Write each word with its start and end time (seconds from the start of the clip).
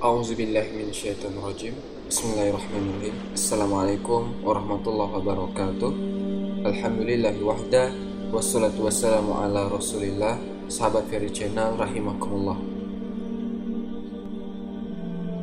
A'udzubillahiminasyaitonirrajim 0.00 1.76
Bismillahirrahmanirrahim. 2.08 3.36
Assalamualaikum 3.36 4.32
warahmatullahi 4.40 5.12
wabarakatuh. 5.12 5.92
Alhamdulillahi 6.64 7.44
wahda 7.44 7.92
Wassalatu 8.32 8.88
wassalamu 8.88 9.36
ala 9.36 9.68
rasulillah. 9.68 10.40
Sahabat 10.72 11.04
Ferry 11.12 11.28
Channel 11.28 11.76
rahimakumullah. 11.76 12.56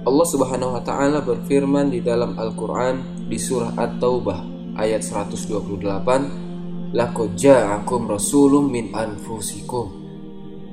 Allah 0.10 0.26
subhanahu 0.26 0.74
wa 0.74 0.82
ta'ala 0.82 1.22
berfirman 1.22 1.94
di 1.94 2.02
dalam 2.02 2.34
Al-Quran 2.34 3.30
Di 3.30 3.38
surah 3.38 3.78
At-Taubah 3.78 4.42
ayat 4.82 5.06
128 5.06 6.98
Laqad 6.98 7.30
ja'akum 7.38 8.10
rasulun 8.10 8.74
min 8.74 8.90
anfusikum. 8.90 9.86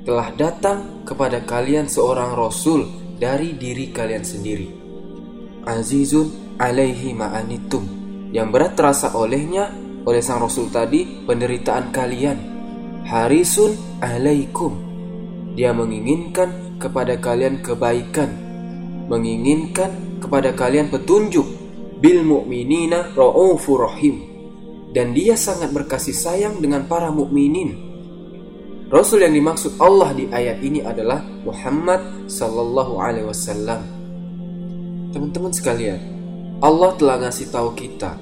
Telah 0.01 0.33
datang 0.33 1.05
kepada 1.05 1.45
kalian 1.45 1.85
seorang 1.85 2.33
rasul 2.33 3.04
dari 3.15 3.55
diri 3.55 3.89
kalian 3.91 4.25
sendiri. 4.25 4.69
Azizun 5.65 6.57
alaihi 6.61 7.15
ma'anitum 7.15 7.83
yang 8.31 8.51
berat 8.51 8.77
terasa 8.77 9.15
olehnya 9.15 9.71
oleh 10.05 10.21
sang 10.21 10.43
rasul 10.43 10.69
tadi 10.69 11.25
penderitaan 11.25 11.89
kalian. 11.89 12.37
Harisun 13.05 14.01
alaikum 14.01 14.73
dia 15.55 15.71
menginginkan 15.71 16.77
kepada 16.81 17.15
kalian 17.21 17.63
kebaikan, 17.63 18.29
menginginkan 19.07 20.19
kepada 20.19 20.51
kalian 20.51 20.91
petunjuk. 20.91 21.47
Bil 21.95 22.27
mu'minina 22.27 23.15
ra'ufur 23.15 23.87
rahim 23.87 24.35
dan 24.95 25.11
dia 25.11 25.35
sangat 25.35 25.75
berkasih 25.75 26.15
sayang 26.15 26.63
dengan 26.63 26.87
para 26.87 27.11
mukminin 27.11 27.94
Rasul 28.95 29.27
yang 29.27 29.35
dimaksud 29.35 29.75
Allah 29.75 30.15
di 30.15 30.31
ayat 30.31 30.63
ini 30.63 30.79
adalah 30.79 31.19
Muhammad 31.43 32.31
sallallahu 32.31 32.95
alaihi 32.95 33.27
wasallam. 33.27 33.83
Teman-teman 35.11 35.51
sekalian, 35.51 35.99
Allah 36.63 36.95
telah 36.95 37.27
ngasih 37.27 37.51
tahu 37.51 37.75
kita 37.75 38.15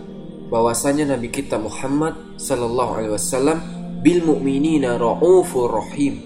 bahwasanya 0.49 1.13
Nabi 1.13 1.29
kita 1.29 1.61
Muhammad 1.61 2.17
sallallahu 2.41 2.91
alaihi 2.97 3.13
wasallam 3.13 3.61
bil 4.01 4.25
mu'minina 4.25 4.97
raufur 4.97 5.77
rahim. 5.77 6.25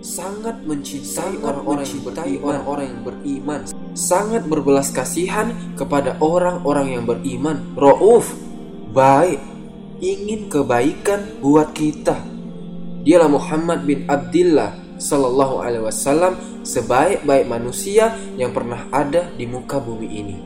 Sangat 0.00 0.64
mencintai 0.64 1.44
orang-orang 1.44 1.84
yang 1.84 2.00
beriman, 2.00 2.40
orang-orang 2.48 2.86
yang 2.88 3.02
beriman, 3.04 3.60
sangat 3.92 4.42
berbelas 4.48 4.88
kasihan 4.88 5.52
kepada 5.76 6.16
orang-orang 6.16 6.96
yang 6.96 7.04
beriman. 7.04 7.60
Rauf, 7.76 8.32
baik, 8.96 9.36
ingin 10.00 10.48
kebaikan 10.48 11.44
buat 11.44 11.76
kita 11.76 12.31
Dialah 13.02 13.30
Muhammad 13.30 13.82
bin 13.82 14.06
Abdullah 14.06 14.78
Sallallahu 15.02 15.58
Alaihi 15.58 15.82
Wasallam 15.82 16.62
sebaik-baik 16.62 17.50
manusia 17.50 18.14
yang 18.38 18.54
pernah 18.54 18.86
ada 18.94 19.26
di 19.34 19.42
muka 19.50 19.82
bumi 19.82 20.06
ini. 20.06 20.38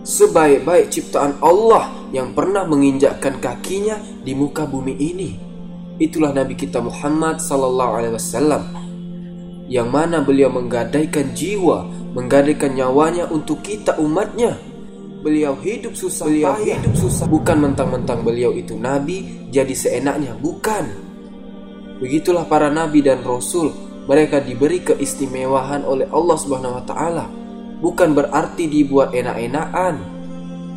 Sebaik-baik 0.00 0.88
ciptaan 0.88 1.36
Allah 1.44 1.92
yang 2.08 2.32
pernah 2.32 2.64
menginjakkan 2.64 3.36
kakinya 3.36 4.00
di 4.24 4.32
muka 4.32 4.64
bumi 4.64 4.96
ini. 4.96 5.30
Itulah 6.00 6.32
Nabi 6.32 6.56
kita 6.56 6.80
Muhammad 6.80 7.44
Sallallahu 7.44 7.92
Alaihi 8.00 8.16
Wasallam 8.16 8.62
yang 9.68 9.92
mana 9.92 10.24
beliau 10.24 10.48
menggadaikan 10.48 11.36
jiwa, 11.36 11.84
menggadaikan 12.16 12.72
nyawanya 12.72 13.28
untuk 13.28 13.60
kita 13.60 14.00
umatnya. 14.00 14.56
Beliau 15.20 15.52
hidup 15.60 15.92
susah, 15.92 16.24
beliau 16.24 16.56
payah. 16.56 16.80
hidup 16.80 16.96
susah. 16.96 17.28
Bukan 17.28 17.60
mentang-mentang 17.60 18.24
beliau 18.24 18.56
itu 18.56 18.72
nabi 18.72 19.44
jadi 19.52 19.76
seenaknya, 19.76 20.32
bukan. 20.40 21.09
Begitulah 22.00 22.48
para 22.48 22.72
nabi 22.72 23.04
dan 23.04 23.20
rasul, 23.20 23.76
mereka 24.08 24.40
diberi 24.40 24.80
keistimewaan 24.80 25.84
oleh 25.84 26.08
Allah 26.08 26.36
Subhanahu 26.40 26.80
wa 26.80 26.84
taala. 26.88 27.28
Bukan 27.84 28.16
berarti 28.16 28.66
dibuat 28.72 29.12
enak-enakan. 29.12 29.94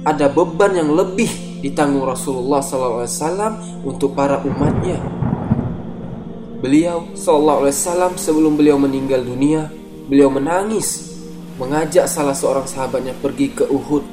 Ada 0.04 0.28
beban 0.28 0.76
yang 0.76 0.92
lebih 0.92 1.32
ditanggung 1.64 2.04
Rasulullah 2.04 2.60
SAW 2.60 3.08
untuk 3.88 4.12
para 4.12 4.44
umatnya. 4.44 5.00
Beliau 6.60 7.16
SAW 7.16 7.72
sebelum 8.20 8.60
beliau 8.60 8.76
meninggal 8.76 9.24
dunia, 9.24 9.72
beliau 10.12 10.28
menangis 10.28 11.16
mengajak 11.56 12.04
salah 12.12 12.36
seorang 12.36 12.68
sahabatnya 12.68 13.16
pergi 13.16 13.48
ke 13.56 13.64
Uhud. 13.64 14.04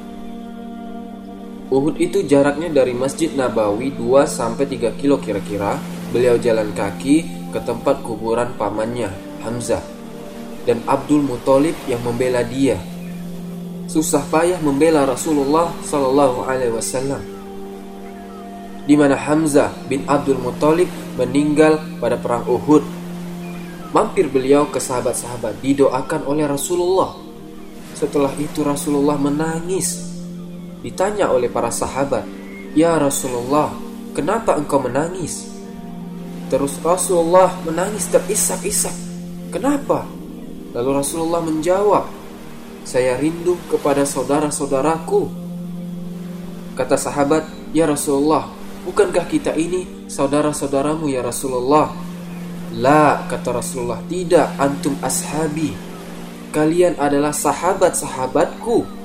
Uhud 1.71 1.95
itu 1.99 2.23
jaraknya 2.23 2.71
dari 2.71 2.95
Masjid 2.95 3.31
Nabawi 3.35 3.95
2 3.99 4.27
sampai 4.27 4.67
3 4.67 4.95
kilo 4.99 5.19
kira-kira 5.19 5.75
beliau 6.11 6.35
jalan 6.35 6.75
kaki 6.75 7.23
ke 7.55 7.59
tempat 7.63 8.03
kuburan 8.03 8.51
pamannya, 8.59 9.11
Hamzah, 9.43 9.83
dan 10.67 10.83
Abdul 10.85 11.23
Muthalib 11.23 11.73
yang 11.87 12.03
membela 12.03 12.43
dia. 12.43 12.77
Susah 13.91 14.23
payah 14.31 14.59
membela 14.63 15.03
Rasulullah 15.03 15.71
Sallallahu 15.83 16.47
Alaihi 16.47 16.71
Wasallam. 16.71 17.23
Di 18.87 18.95
mana 18.95 19.19
Hamzah 19.19 19.71
bin 19.87 20.07
Abdul 20.07 20.39
Muthalib 20.39 20.87
meninggal 21.19 21.79
pada 21.99 22.15
perang 22.15 22.47
Uhud. 22.47 22.83
Mampir 23.91 24.31
beliau 24.31 24.71
ke 24.71 24.79
sahabat-sahabat 24.79 25.59
didoakan 25.59 26.23
oleh 26.23 26.47
Rasulullah. 26.47 27.11
Setelah 27.91 28.31
itu 28.39 28.63
Rasulullah 28.63 29.19
menangis. 29.19 30.07
Ditanya 30.79 31.27
oleh 31.27 31.51
para 31.51 31.67
sahabat, 31.67 32.23
"Ya 32.71 32.95
Rasulullah, 32.95 33.75
kenapa 34.15 34.55
engkau 34.55 34.79
menangis?" 34.79 35.50
Terus 36.51 36.75
Rasulullah 36.83 37.55
menangis 37.63 38.11
terisak-isak. 38.11 38.91
Kenapa? 39.55 40.03
Lalu 40.75 40.99
Rasulullah 40.99 41.39
menjawab, 41.39 42.11
"Saya 42.83 43.15
rindu 43.15 43.55
kepada 43.71 44.03
saudara-saudaraku." 44.03 45.31
Kata 46.75 46.99
sahabat, 46.99 47.47
"Ya 47.71 47.87
Rasulullah, 47.87 48.51
bukankah 48.83 49.31
kita 49.31 49.55
ini 49.55 50.11
saudara-saudaramu 50.11 51.07
ya 51.07 51.23
Rasulullah?" 51.23 51.95
La, 52.75 53.27
kata 53.31 53.55
Rasulullah, 53.55 54.03
"Tidak, 54.11 54.59
antum 54.59 54.99
ashabi. 54.99 55.71
Kalian 56.51 56.99
adalah 56.99 57.31
sahabat-sahabatku." 57.31 59.00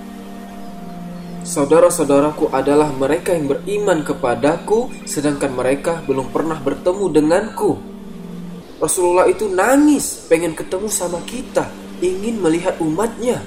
Saudara-saudaraku 1.46 2.50
adalah 2.50 2.90
mereka 2.90 3.30
yang 3.30 3.46
beriman 3.46 4.02
kepadaku, 4.02 4.90
sedangkan 5.06 5.54
mereka 5.54 6.02
belum 6.02 6.34
pernah 6.34 6.58
bertemu 6.58 7.06
denganku. 7.06 7.78
Rasulullah 8.82 9.30
itu 9.30 9.46
nangis, 9.46 10.26
pengen 10.26 10.58
ketemu 10.58 10.90
sama 10.90 11.22
kita, 11.22 11.70
ingin 12.02 12.42
melihat 12.42 12.74
umatnya. 12.82 13.38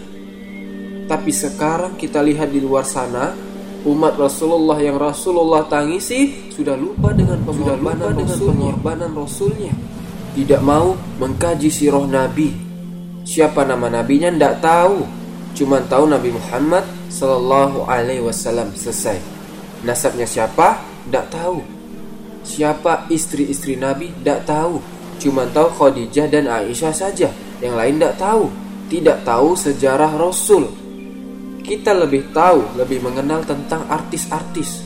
Tapi 1.12 1.28
sekarang 1.28 2.00
kita 2.00 2.24
lihat 2.24 2.56
di 2.56 2.64
luar 2.64 2.88
sana, 2.88 3.36
umat 3.84 4.16
Rasulullah 4.16 4.80
yang 4.80 4.96
Rasulullah 4.96 5.68
tangisi 5.68 6.56
sudah 6.56 6.80
lupa 6.80 7.12
dengan 7.12 7.44
pengorbanan, 7.44 8.16
dengan 8.16 8.40
pengorbanan 8.40 9.12
Rasulnya. 9.12 9.76
Tidak 10.40 10.62
mau 10.64 10.96
mengkaji 11.20 11.68
sirah 11.68 12.08
Nabi. 12.08 12.48
Siapa 13.28 13.68
nama 13.68 13.92
nabinya 13.92 14.32
tidak 14.32 14.64
tahu. 14.64 15.04
Cuma 15.52 15.84
tahu 15.84 16.08
Nabi 16.08 16.32
Muhammad 16.32 16.99
Sallallahu 17.10 17.90
Alaihi 17.90 18.22
Wasallam 18.22 18.78
selesai. 18.78 19.18
Nasabnya 19.82 20.30
siapa? 20.30 20.78
Tidak 21.10 21.26
tahu. 21.34 21.58
Siapa 22.46 23.10
istri-istri 23.10 23.74
Nabi? 23.82 24.14
Tidak 24.14 24.46
tahu. 24.46 24.78
Cuma 25.18 25.50
tahu 25.50 25.74
Khadijah 25.74 26.30
dan 26.30 26.46
Aisyah 26.46 26.94
saja. 26.94 27.34
Yang 27.60 27.76
lain 27.76 27.96
tidak 27.98 28.16
tahu. 28.22 28.46
Tidak 28.94 29.18
tahu 29.26 29.50
sejarah 29.58 30.22
Rasul. 30.22 30.70
Kita 31.66 31.98
lebih 31.98 32.30
tahu, 32.30 32.78
lebih 32.78 33.02
mengenal 33.02 33.42
tentang 33.42 33.90
artis-artis. 33.90 34.86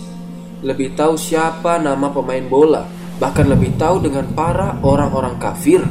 Lebih 0.63 0.95
tahu 0.95 1.19
siapa 1.19 1.75
nama 1.75 2.07
pemain 2.07 2.43
bola. 2.47 2.87
Bahkan 3.19 3.51
lebih 3.51 3.75
tahu 3.75 3.99
dengan 3.99 4.31
para 4.31 4.79
orang-orang 4.79 5.35
kafir. 5.43 5.83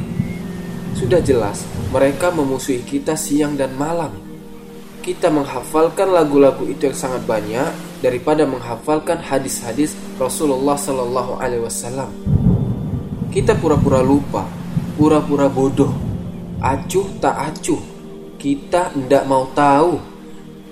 Sudah 0.97 1.21
jelas, 1.21 1.61
mereka 1.93 2.33
memusuhi 2.33 2.81
kita 2.81 3.13
siang 3.13 3.53
dan 3.53 3.73
malam 3.77 4.22
kita 5.03 5.27
menghafalkan 5.27 6.15
lagu-lagu 6.15 6.63
itu 6.63 6.87
yang 6.87 6.95
sangat 6.95 7.27
banyak 7.27 7.67
daripada 7.99 8.47
menghafalkan 8.47 9.19
hadis-hadis 9.19 9.99
Rasulullah 10.15 10.79
Sallallahu 10.79 11.43
Alaihi 11.43 11.59
Wasallam. 11.59 12.07
Kita 13.27 13.59
pura-pura 13.59 13.99
lupa, 13.99 14.47
pura-pura 14.95 15.51
bodoh, 15.51 15.91
acuh 16.63 17.03
tak 17.19 17.35
acuh. 17.35 17.83
Kita 18.39 18.95
tidak 18.95 19.27
mau 19.27 19.51
tahu. 19.51 19.99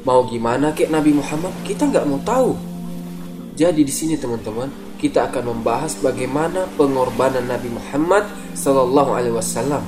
Mau 0.07 0.24
gimana 0.25 0.72
kek 0.72 0.88
Nabi 0.88 1.12
Muhammad? 1.12 1.51
Kita 1.68 1.92
nggak 1.92 2.07
mau 2.07 2.19
tahu. 2.24 2.56
Jadi 3.60 3.83
di 3.83 3.92
sini 3.92 4.16
teman-teman, 4.16 4.72
kita 4.95 5.28
akan 5.28 5.60
membahas 5.60 6.00
bagaimana 6.00 6.72
pengorbanan 6.80 7.51
Nabi 7.51 7.68
Muhammad 7.68 8.31
Sallallahu 8.56 9.12
Alaihi 9.12 9.36
Wasallam. 9.36 9.83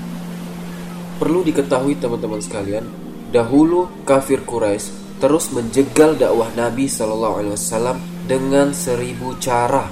Perlu 1.16 1.48
diketahui 1.48 1.96
teman-teman 1.96 2.44
sekalian, 2.44 2.84
Dahulu 3.34 4.06
kafir 4.06 4.46
Quraisy 4.46 5.18
terus 5.18 5.50
menjegal 5.50 6.14
dakwah 6.14 6.54
Nabi 6.54 6.86
Shallallahu 6.86 7.36
Alaihi 7.42 7.56
Wasallam 7.58 7.98
dengan 8.30 8.78
seribu 8.78 9.34
cara. 9.42 9.90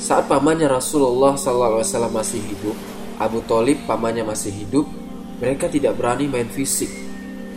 Saat 0.00 0.24
pamannya 0.24 0.72
Rasulullah 0.72 1.36
Shallallahu 1.36 1.84
Alaihi 1.84 1.88
Wasallam 1.92 2.14
masih 2.16 2.40
hidup, 2.40 2.76
Abu 3.20 3.44
Talib 3.44 3.84
pamannya 3.84 4.24
masih 4.24 4.56
hidup, 4.56 4.88
mereka 5.36 5.68
tidak 5.68 6.00
berani 6.00 6.24
main 6.24 6.48
fisik. 6.48 6.88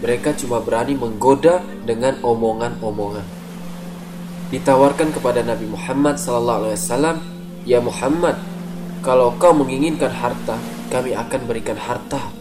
Mereka 0.04 0.36
cuma 0.36 0.60
berani 0.60 1.00
menggoda 1.00 1.64
dengan 1.88 2.20
omongan-omongan. 2.20 3.26
Ditawarkan 4.52 5.16
kepada 5.16 5.48
Nabi 5.48 5.64
Muhammad 5.64 6.20
SAW, 6.20 6.76
Ya 7.64 7.80
Muhammad, 7.80 8.36
kalau 9.00 9.32
kau 9.40 9.56
menginginkan 9.56 10.12
harta, 10.12 10.60
kami 10.92 11.16
akan 11.16 11.42
berikan 11.48 11.80
harta. 11.80 12.37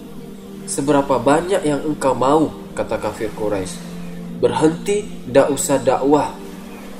Seberapa 0.67 1.23
banyak 1.23 1.63
yang 1.63 1.79
engkau 1.87 2.11
mau, 2.11 2.51
kata 2.75 2.99
kafir 2.99 3.31
Quraisy. 3.39 3.79
Berhenti, 4.43 5.07
tidak 5.31 5.55
usah 5.55 5.79
dakwah. 5.79 6.35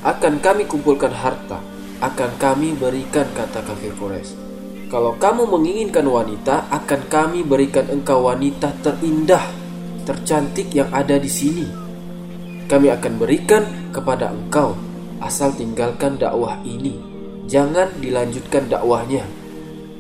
Akan 0.07 0.39
kami 0.39 0.71
kumpulkan 0.71 1.11
harta, 1.11 1.59
akan 1.99 2.31
kami 2.39 2.79
berikan, 2.79 3.27
kata 3.35 3.67
kafir 3.67 3.91
Quraisy. 3.99 4.39
Kalau 4.87 5.19
kamu 5.19 5.51
menginginkan 5.51 6.07
wanita, 6.07 6.71
akan 6.71 7.11
kami 7.11 7.43
berikan 7.43 7.91
engkau 7.91 8.31
wanita 8.31 8.71
terindah, 8.87 9.43
tercantik 10.07 10.71
yang 10.71 10.87
ada 10.95 11.19
di 11.19 11.27
sini. 11.27 11.67
Kami 12.71 12.87
akan 12.95 13.13
berikan 13.19 13.91
kepada 13.91 14.31
engkau, 14.31 14.79
asal 15.19 15.51
tinggalkan 15.59 16.15
dakwah 16.23 16.63
ini. 16.63 17.03
Jangan 17.51 17.99
dilanjutkan 17.99 18.71
dakwahnya. 18.71 19.27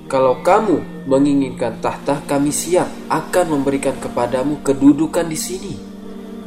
Kalau 0.06 0.38
kamu 0.38 1.02
menginginkan 1.10 1.82
tahta, 1.82 2.22
kami 2.30 2.54
siap 2.54 2.86
akan 3.10 3.58
memberikan 3.58 3.98
kepadamu 3.98 4.62
kedudukan 4.62 5.26
di 5.26 5.34
sini. 5.34 5.74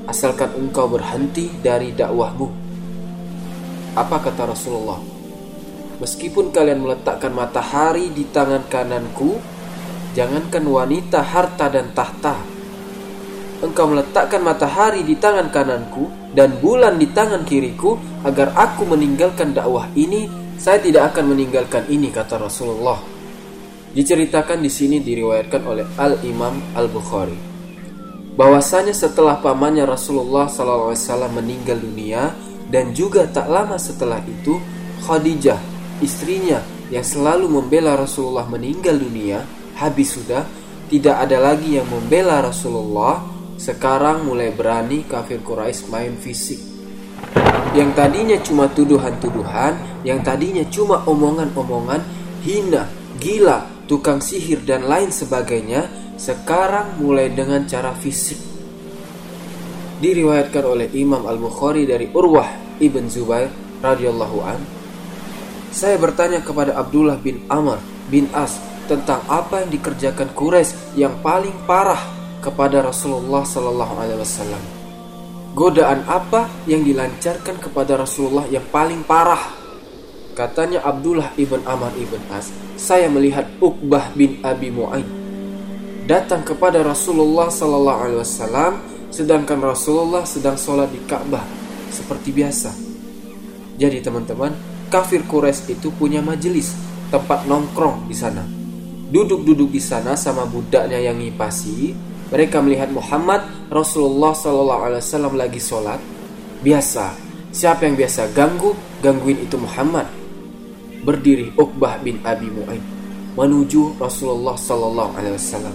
Asalkan 0.08 0.56
engkau 0.56 0.88
berhenti 0.88 1.52
dari 1.60 1.92
dakwahmu. 1.92 2.48
Apa 4.00 4.24
kata 4.24 4.56
Rasulullah? 4.56 5.04
Meskipun 6.00 6.56
kalian 6.56 6.88
meletakkan 6.88 7.36
matahari 7.36 8.08
di 8.16 8.32
tangan 8.32 8.64
kananku, 8.72 9.36
jangankan 10.16 10.64
wanita, 10.64 11.20
harta, 11.20 11.68
dan 11.68 11.92
tahta. 11.92 12.40
Engkau 13.60 13.92
meletakkan 13.92 14.40
matahari 14.40 15.04
di 15.04 15.20
tangan 15.20 15.52
kananku 15.52 16.08
dan 16.32 16.64
bulan 16.64 16.96
di 16.96 17.12
tangan 17.12 17.44
kiriku 17.44 18.00
agar 18.24 18.56
aku 18.56 18.88
meninggalkan 18.88 19.52
dakwah 19.52 19.92
ini, 20.00 20.32
saya 20.56 20.80
tidak 20.80 21.12
akan 21.12 21.36
meninggalkan 21.36 21.84
ini 21.92 22.08
kata 22.08 22.40
Rasulullah. 22.40 23.19
Diceritakan 23.90 24.62
di 24.62 24.70
sini 24.70 25.02
diriwayatkan 25.02 25.62
oleh 25.66 25.86
Al 25.98 26.22
Imam 26.26 26.62
Al 26.78 26.88
Bukhari 26.90 27.50
bahwasanya 28.40 28.96
setelah 28.96 29.44
pamannya 29.44 29.84
Rasulullah 29.84 30.48
SAW 30.48 30.96
meninggal 31.28 31.76
dunia 31.76 32.32
dan 32.72 32.96
juga 32.96 33.28
tak 33.28 33.52
lama 33.52 33.76
setelah 33.76 34.24
itu 34.24 34.56
Khadijah 35.04 35.60
istrinya 36.00 36.64
yang 36.90 37.06
selalu 37.06 37.52
membela 37.52 37.94
Rasulullah 38.00 38.48
meninggal 38.50 38.98
dunia, 38.98 39.46
habis 39.78 40.18
sudah 40.18 40.42
tidak 40.90 41.22
ada 41.22 41.38
lagi 41.38 41.78
yang 41.78 41.86
membela 41.86 42.42
Rasulullah. 42.42 43.22
Sekarang 43.60 44.24
mulai 44.24 44.56
berani 44.56 45.04
kafir 45.04 45.44
Quraisy 45.44 45.92
main 45.92 46.16
fisik. 46.16 46.64
Yang 47.76 47.92
tadinya 47.94 48.38
cuma 48.40 48.66
tuduhan-tuduhan, 48.72 50.02
yang 50.08 50.24
tadinya 50.24 50.64
cuma 50.72 51.04
omongan-omongan 51.04 52.02
hina, 52.42 52.88
gila, 53.20 53.68
tukang 53.90 54.22
sihir 54.22 54.62
dan 54.62 54.86
lain 54.86 55.10
sebagainya, 55.10 55.90
sekarang 56.22 57.02
mulai 57.02 57.34
dengan 57.34 57.66
cara 57.66 57.98
fisik. 57.98 58.38
Diriwayatkan 60.00 60.64
oleh 60.64 60.88
Imam 60.94 61.26
Al-Bukhari 61.26 61.90
dari 61.90 62.08
Urwah 62.14 62.78
ibn 62.78 63.10
Zubair 63.10 63.50
radhiyallahu 63.82 64.40
an 64.46 64.80
saya 65.70 66.02
bertanya 66.02 66.42
kepada 66.42 66.74
Abdullah 66.74 67.18
bin 67.22 67.46
Amr 67.46 67.78
bin 68.10 68.26
As 68.34 68.58
tentang 68.90 69.22
apa 69.30 69.62
yang 69.62 69.70
dikerjakan 69.70 70.34
Quraisy 70.34 70.98
yang 70.98 71.22
paling 71.22 71.54
parah 71.70 72.02
kepada 72.42 72.82
Rasulullah 72.82 73.46
Sallallahu 73.46 73.94
Alaihi 74.02 74.18
Wasallam. 74.18 74.64
Godaan 75.54 76.02
apa 76.10 76.50
yang 76.66 76.82
dilancarkan 76.82 77.62
kepada 77.62 78.02
Rasulullah 78.02 78.50
yang 78.50 78.66
paling 78.74 79.06
parah? 79.06 79.59
Katanya 80.40 80.80
Abdullah 80.88 81.36
ibn 81.36 81.60
Amr 81.68 81.92
ibn 82.00 82.24
As, 82.32 82.48
saya 82.80 83.12
melihat 83.12 83.52
Uqbah 83.60 84.16
bin 84.16 84.40
Abi 84.40 84.72
Mu'aid 84.72 85.04
datang 86.08 86.48
kepada 86.48 86.80
Rasulullah 86.80 87.52
Sallallahu 87.52 88.00
Alaihi 88.08 88.20
Wasallam, 88.24 88.74
sedangkan 89.12 89.60
Rasulullah 89.62 90.24
sedang 90.26 90.56
sholat 90.56 90.90
di 90.96 90.98
Ka'bah 91.06 91.44
seperti 91.94 92.34
biasa. 92.34 92.72
Jadi 93.78 94.00
teman-teman, 94.02 94.56
kafir 94.90 95.28
Quraisy 95.28 95.78
itu 95.78 95.94
punya 95.94 96.24
majelis, 96.24 96.74
tempat 97.14 97.46
nongkrong 97.46 98.10
di 98.10 98.16
sana. 98.18 98.42
Duduk-duduk 99.12 99.70
di 99.70 99.84
sana 99.84 100.18
sama 100.18 100.50
budaknya 100.50 100.98
yang 100.98 101.22
ngipasi, 101.22 101.94
mereka 102.34 102.64
melihat 102.64 102.90
Muhammad 102.90 103.44
Rasulullah 103.70 104.34
SAW 104.34 105.36
lagi 105.36 105.62
sholat. 105.62 106.02
Biasa, 106.66 107.14
siapa 107.54 107.86
yang 107.86 108.00
biasa 108.00 108.34
ganggu, 108.34 108.74
gangguin 109.04 109.46
itu 109.46 109.60
Muhammad. 109.62 110.19
Berdiri 111.10 111.50
Uqbah 111.58 111.98
bin 112.06 112.22
Abi 112.22 112.54
Mu'aid 112.54 112.86
menuju 113.34 113.98
Rasulullah 113.98 114.54
SAW. 114.54 115.74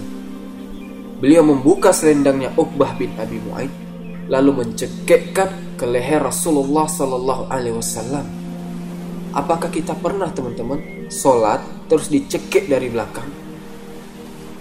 Beliau 1.18 1.42
membuka 1.42 1.90
selendangnya 1.90 2.54
Uqbah 2.54 2.94
bin 2.94 3.10
Abi 3.18 3.42
Mu'aid 3.42 3.72
lalu 4.30 4.62
mencekikkan 4.62 5.74
ke 5.74 5.90
leher 5.90 6.22
Rasulullah 6.22 6.86
Sallallahu 6.86 7.50
Alaihi 7.50 7.74
Wasallam 7.74 8.44
Apakah 9.34 9.66
kita 9.66 9.98
pernah 9.98 10.30
teman-teman 10.30 11.10
sholat 11.10 11.58
terus 11.90 12.06
dicekik 12.06 12.70
dari 12.70 12.86
belakang? 12.86 13.26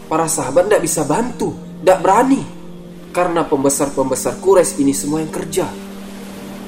Para 0.10 0.26
sahabat 0.26 0.66
tidak 0.66 0.82
bisa 0.82 1.06
bantu, 1.06 1.54
tidak 1.86 2.02
berani. 2.02 2.42
Karena 3.14 3.46
pembesar-pembesar 3.46 4.42
Quraisy 4.42 4.82
ini 4.82 4.90
semua 4.90 5.22
yang 5.22 5.30
kerja. 5.30 5.70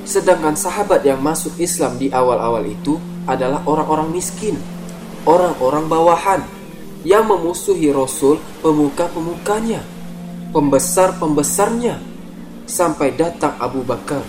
Sedangkan 0.06 0.54
sahabat 0.54 1.02
yang 1.02 1.18
masuk 1.18 1.58
Islam 1.58 1.98
di 1.98 2.14
awal-awal 2.14 2.62
itu 2.70 3.02
adalah 3.26 3.62
orang-orang 3.66 4.14
miskin, 4.14 4.58
orang-orang 5.26 5.86
bawahan 5.90 6.42
yang 7.06 7.26
memusuhi 7.26 7.94
Rasul 7.94 8.42
pemuka-pemukanya, 8.66 9.82
pembesar-pembesarnya, 10.54 12.02
sampai 12.66 13.14
datang 13.14 13.54
Abu 13.62 13.86
Bakar. 13.86 14.22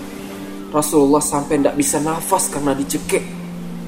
Rasulullah 0.72 1.24
sampai 1.24 1.56
tidak 1.56 1.76
bisa 1.80 1.96
nafas 2.02 2.52
karena 2.52 2.76
dicekik 2.76 3.36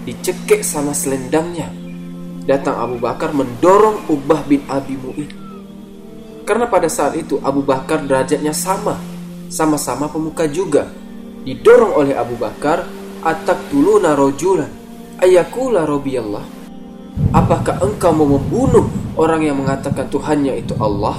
dicekik 0.08 0.64
sama 0.64 0.96
selendangnya. 0.96 1.68
Datang 2.48 2.80
Abu 2.80 2.96
Bakar 2.96 3.36
mendorong 3.36 4.08
Ubah 4.08 4.40
bin 4.48 4.64
Abi 4.72 4.96
Mu'id. 4.96 5.28
Karena 6.48 6.64
pada 6.64 6.88
saat 6.88 7.12
itu 7.20 7.36
Abu 7.44 7.60
Bakar 7.60 8.08
derajatnya 8.08 8.56
sama, 8.56 8.96
sama-sama 9.52 10.08
pemuka 10.08 10.48
juga. 10.48 10.88
Didorong 11.44 11.92
oleh 11.92 12.16
Abu 12.16 12.40
Bakar, 12.40 12.88
atak 13.20 13.68
tuluna 13.68 14.16
rojulan, 14.16 14.72
ayakula 15.22 15.84
Allah. 15.84 16.44
Apakah 17.34 17.82
engkau 17.82 18.14
mau 18.14 18.38
membunuh 18.38 18.86
orang 19.18 19.42
yang 19.44 19.58
mengatakan 19.58 20.06
Tuhannya 20.08 20.62
itu 20.62 20.72
Allah? 20.78 21.18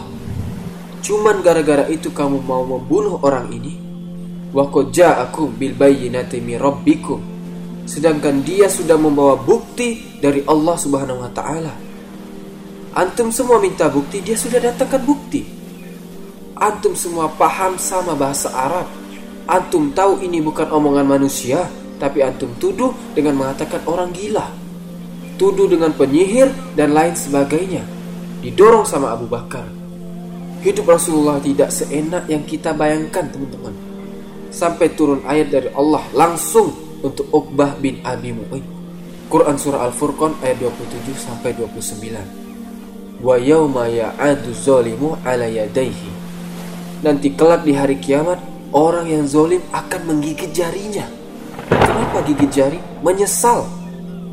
Cuman 1.04 1.44
gara-gara 1.44 1.88
itu 1.92 2.12
kamu 2.12 2.44
mau 2.44 2.64
membunuh 2.64 3.20
orang 3.24 3.52
ini? 3.52 3.78
Wa 4.56 4.66
qad 4.72 4.90
ja'akum 4.96 5.54
bil 5.60 5.78
rabbikum 6.58 7.40
sedangkan 7.90 8.46
dia 8.46 8.70
sudah 8.70 9.02
membawa 9.02 9.34
bukti 9.34 10.22
dari 10.22 10.46
Allah 10.46 10.78
Subhanahu 10.78 11.26
wa 11.26 11.32
taala. 11.34 11.74
Antum 12.94 13.34
semua 13.34 13.58
minta 13.58 13.90
bukti, 13.90 14.22
dia 14.22 14.38
sudah 14.38 14.62
datangkan 14.62 15.02
bukti. 15.02 15.42
Antum 16.54 16.94
semua 16.94 17.34
paham 17.34 17.82
sama 17.82 18.14
bahasa 18.14 18.54
Arab. 18.54 18.86
Antum 19.50 19.90
tahu 19.90 20.22
ini 20.22 20.38
bukan 20.38 20.70
omongan 20.70 21.10
manusia, 21.10 21.66
tapi 22.00 22.24
antum 22.24 22.56
tuduh 22.58 22.96
dengan 23.12 23.36
mengatakan 23.36 23.84
orang 23.86 24.16
gila. 24.16 24.48
Tuduh 25.36 25.68
dengan 25.68 25.92
penyihir 25.92 26.52
dan 26.74 26.96
lain 26.96 27.14
sebagainya. 27.14 27.84
Didorong 28.40 28.88
sama 28.88 29.12
Abu 29.12 29.28
Bakar. 29.28 29.68
Hidup 30.64 30.88
Rasulullah 30.92 31.40
tidak 31.40 31.72
seenak 31.72 32.28
yang 32.28 32.44
kita 32.44 32.76
bayangkan, 32.76 33.28
teman-teman. 33.32 33.76
Sampai 34.52 34.92
turun 34.92 35.24
ayat 35.24 35.52
dari 35.52 35.70
Allah 35.72 36.04
langsung 36.12 36.76
untuk 37.00 37.28
Uqbah 37.32 37.80
bin 37.80 38.04
Abi 38.04 38.36
Mu'id. 38.36 38.64
Quran 39.30 39.56
surah 39.56 39.88
Al-Furqan 39.88 40.36
ayat 40.42 40.60
27 40.60 41.16
sampai 41.16 41.56
29. 41.56 43.24
Wa 43.24 43.36
yauma 43.38 43.88
ya'adu 43.88 44.52
zalimu 44.56 45.16
ala 45.24 45.48
yadayhi. 45.48 46.12
Nanti 47.04 47.32
kelak 47.36 47.64
di 47.64 47.72
hari 47.72 47.96
kiamat 48.00 48.42
orang 48.76 49.08
yang 49.08 49.24
zolim 49.30 49.64
akan 49.72 50.02
menggigit 50.08 50.52
jarinya. 50.52 51.19
Kenapa 52.00 52.24
gigit 52.24 52.48
jari? 52.48 52.80
Menyesal. 53.04 53.68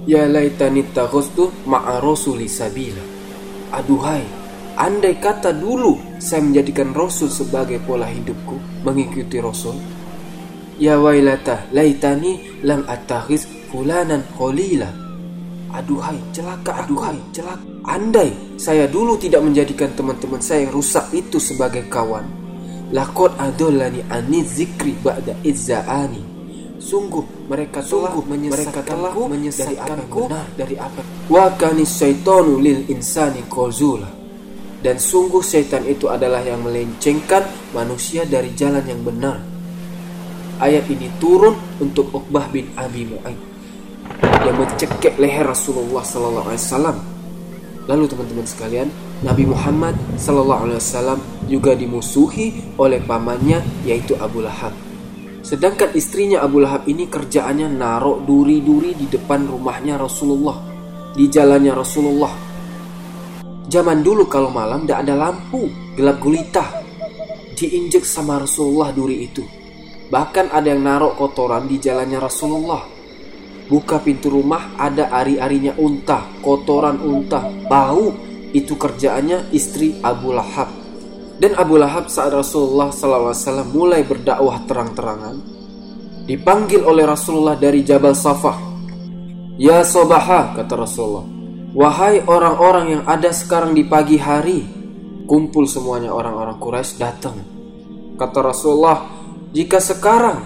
Ya 0.06 0.22
laitani 0.30 0.86
taghustu 0.94 1.50
ma'a 1.66 1.98
rasuli 1.98 2.46
sabila. 2.46 3.02
Aduhai, 3.74 4.22
andai 4.78 5.18
kata 5.18 5.50
dulu 5.50 5.98
saya 6.22 6.46
menjadikan 6.46 6.94
Rasul 6.94 7.26
sebagai 7.26 7.82
pola 7.82 8.06
hidupku, 8.06 8.86
mengikuti 8.86 9.42
Rasul, 9.42 9.74
Ya 10.78 11.02
wailata 11.02 11.66
laitani 11.74 12.62
lam 12.62 12.86
attakhis 12.86 13.50
fulanan 13.74 14.22
kholila. 14.38 14.86
Aduhai 15.74 16.22
celaka, 16.30 16.86
aduhai 16.86 17.18
celaka. 17.34 17.66
Andai 17.82 18.30
saya 18.62 18.86
dulu 18.86 19.18
tidak 19.18 19.42
menjadikan 19.42 19.90
teman-teman 19.98 20.38
saya 20.38 20.70
yang 20.70 20.78
rusak 20.78 21.10
itu 21.10 21.42
sebagai 21.42 21.82
kawan. 21.90 22.30
Lakot 22.94 23.34
adolani 23.42 24.06
anid 24.06 24.46
zikri 24.46 24.94
ba'da 25.02 25.34
izza'ani 25.42 26.38
Sungguh 26.76 27.35
mereka 27.46 27.80
telah 27.82 28.12
mereka 28.28 28.80
telah 28.82 29.12
menyesatkanku 29.14 30.22
dari 30.58 30.76
apa 30.76 31.00
Wa 31.30 31.54
kanis 31.54 32.02
lil 32.60 32.90
insani 32.90 33.46
kozula 33.46 34.10
Dan 34.82 34.98
sungguh 34.98 35.40
syaitan 35.40 35.82
itu 35.86 36.10
adalah 36.10 36.42
yang 36.42 36.62
melencengkan 36.62 37.46
manusia 37.72 38.26
dari 38.26 38.50
jalan 38.54 38.82
yang 38.82 39.02
benar 39.06 39.38
Ayat 40.58 40.88
ini 40.90 41.12
turun 41.22 41.54
untuk 41.78 42.10
Uqbah 42.10 42.48
bin 42.48 42.72
Abi 42.74 43.04
Mu'ayyid 43.04 43.56
yang 44.46 44.56
mencekik 44.62 45.18
leher 45.18 45.42
Rasulullah 45.42 46.06
Sallallahu 46.06 46.46
Alaihi 46.54 46.62
Wasallam. 46.62 46.96
Lalu 47.86 48.04
teman-teman 48.10 48.46
sekalian, 48.46 48.88
Nabi 49.22 49.44
Muhammad 49.46 49.94
Sallallahu 50.18 50.70
Alaihi 50.70 50.78
Wasallam 50.78 51.18
juga 51.50 51.74
dimusuhi 51.74 52.78
oleh 52.78 53.02
pamannya 53.02 53.62
yaitu 53.82 54.14
Abu 54.18 54.42
Lahab. 54.42 54.85
Sedangkan 55.46 55.94
istrinya 55.94 56.42
Abu 56.42 56.58
Lahab 56.58 56.90
ini 56.90 57.06
kerjaannya 57.06 57.70
narok 57.70 58.26
duri-duri 58.26 58.98
di 58.98 59.06
depan 59.06 59.46
rumahnya 59.46 59.94
Rasulullah, 59.94 60.58
di 61.14 61.30
jalannya 61.30 61.70
Rasulullah. 61.70 62.34
Zaman 63.70 64.02
dulu 64.02 64.26
kalau 64.26 64.50
malam 64.50 64.82
tidak 64.82 65.06
ada 65.06 65.14
lampu, 65.14 65.70
gelap 65.94 66.18
gulita. 66.18 66.82
Diinjek 67.54 68.02
sama 68.02 68.42
Rasulullah 68.42 68.90
duri 68.90 69.22
itu. 69.22 69.46
Bahkan 70.10 70.50
ada 70.50 70.66
yang 70.66 70.82
narok 70.82 71.14
kotoran 71.14 71.70
di 71.70 71.78
jalannya 71.78 72.18
Rasulullah. 72.18 72.82
Buka 73.70 74.02
pintu 74.02 74.34
rumah 74.34 74.74
ada 74.74 75.14
ari-arinya 75.14 75.78
unta, 75.78 76.26
kotoran 76.42 76.98
unta, 76.98 77.46
bau. 77.70 78.10
Itu 78.50 78.74
kerjaannya 78.74 79.54
istri 79.54 79.94
Abu 80.02 80.34
Lahab. 80.34 80.85
Dan 81.36 81.52
Abu 81.60 81.76
Lahab 81.76 82.08
saat 82.08 82.32
Rasulullah 82.32 82.88
SAW 82.88 83.36
mulai 83.68 84.00
berdakwah 84.08 84.64
terang-terangan, 84.64 85.36
dipanggil 86.24 86.80
oleh 86.80 87.04
Rasulullah 87.04 87.60
dari 87.60 87.84
Jabal 87.84 88.16
Safah. 88.16 88.56
Ya 89.60 89.84
Sobaha, 89.84 90.56
kata 90.56 90.74
Rasulullah. 90.80 91.28
Wahai 91.76 92.24
orang-orang 92.24 92.86
yang 92.88 93.02
ada 93.04 93.36
sekarang 93.36 93.76
di 93.76 93.84
pagi 93.84 94.16
hari, 94.16 94.64
kumpul 95.28 95.68
semuanya 95.68 96.08
orang-orang 96.08 96.56
Quraisy 96.56 96.96
datang. 96.96 97.36
Kata 98.16 98.40
Rasulullah, 98.40 99.04
jika 99.52 99.76
sekarang 99.76 100.40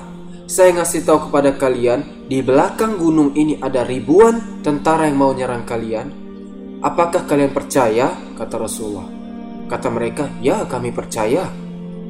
saya 0.50 0.74
ngasih 0.74 1.06
tahu 1.06 1.30
kepada 1.30 1.54
kalian 1.54 2.26
di 2.26 2.42
belakang 2.42 2.98
gunung 2.98 3.30
ini 3.38 3.62
ada 3.62 3.86
ribuan 3.86 4.58
tentara 4.66 5.06
yang 5.06 5.22
mau 5.22 5.30
nyerang 5.30 5.62
kalian, 5.62 6.10
apakah 6.82 7.30
kalian 7.30 7.54
percaya? 7.54 8.10
Kata 8.34 8.58
Rasulullah. 8.58 9.19
Kata 9.70 9.86
mereka, 9.86 10.26
ya 10.42 10.66
kami 10.66 10.90
percaya. 10.90 11.46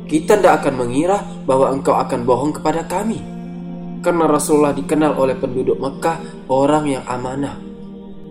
Kita 0.08 0.40
tidak 0.40 0.64
akan 0.64 0.74
mengira 0.80 1.20
bahwa 1.44 1.68
engkau 1.76 1.92
akan 1.92 2.24
bohong 2.24 2.56
kepada 2.56 2.88
kami. 2.88 3.20
Karena 4.00 4.24
Rasulullah 4.24 4.72
dikenal 4.72 5.12
oleh 5.20 5.36
penduduk 5.36 5.76
Mekah 5.76 6.48
orang 6.48 6.88
yang 6.88 7.04
amanah. 7.04 7.60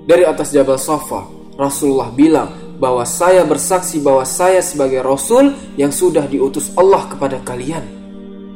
Dari 0.09 0.25
atas 0.25 0.49
Jabal 0.49 0.81
Safa, 0.81 1.29
Rasulullah 1.53 2.09
bilang 2.09 2.49
bahwa 2.81 3.05
saya 3.05 3.45
bersaksi 3.45 4.01
bahwa 4.01 4.25
saya 4.25 4.65
sebagai 4.65 5.05
Rasul 5.05 5.53
yang 5.77 5.93
sudah 5.93 6.25
diutus 6.25 6.73
Allah 6.73 7.05
kepada 7.05 7.37
kalian. 7.45 7.85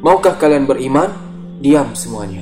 Maukah 0.02 0.34
kalian 0.42 0.66
beriman? 0.66 1.14
Diam 1.62 1.94
semuanya. 1.94 2.42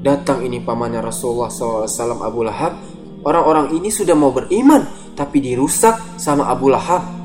Datang 0.00 0.42
ini 0.42 0.64
pamannya 0.64 1.04
Rasulullah 1.04 1.52
SAW 1.52 2.24
Abu 2.24 2.42
Lahab. 2.42 2.74
Orang-orang 3.20 3.76
ini 3.76 3.92
sudah 3.92 4.16
mau 4.16 4.32
beriman, 4.32 5.12
tapi 5.12 5.44
dirusak 5.44 6.16
sama 6.16 6.48
Abu 6.48 6.72
Lahab. 6.72 7.19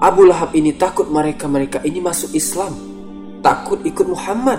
Abu 0.00 0.24
Lahab 0.24 0.56
ini 0.56 0.72
takut 0.80 1.12
mereka-mereka 1.12 1.84
ini 1.84 2.00
masuk 2.00 2.32
Islam. 2.32 2.72
Takut 3.44 3.84
ikut 3.84 4.08
Muhammad. 4.08 4.56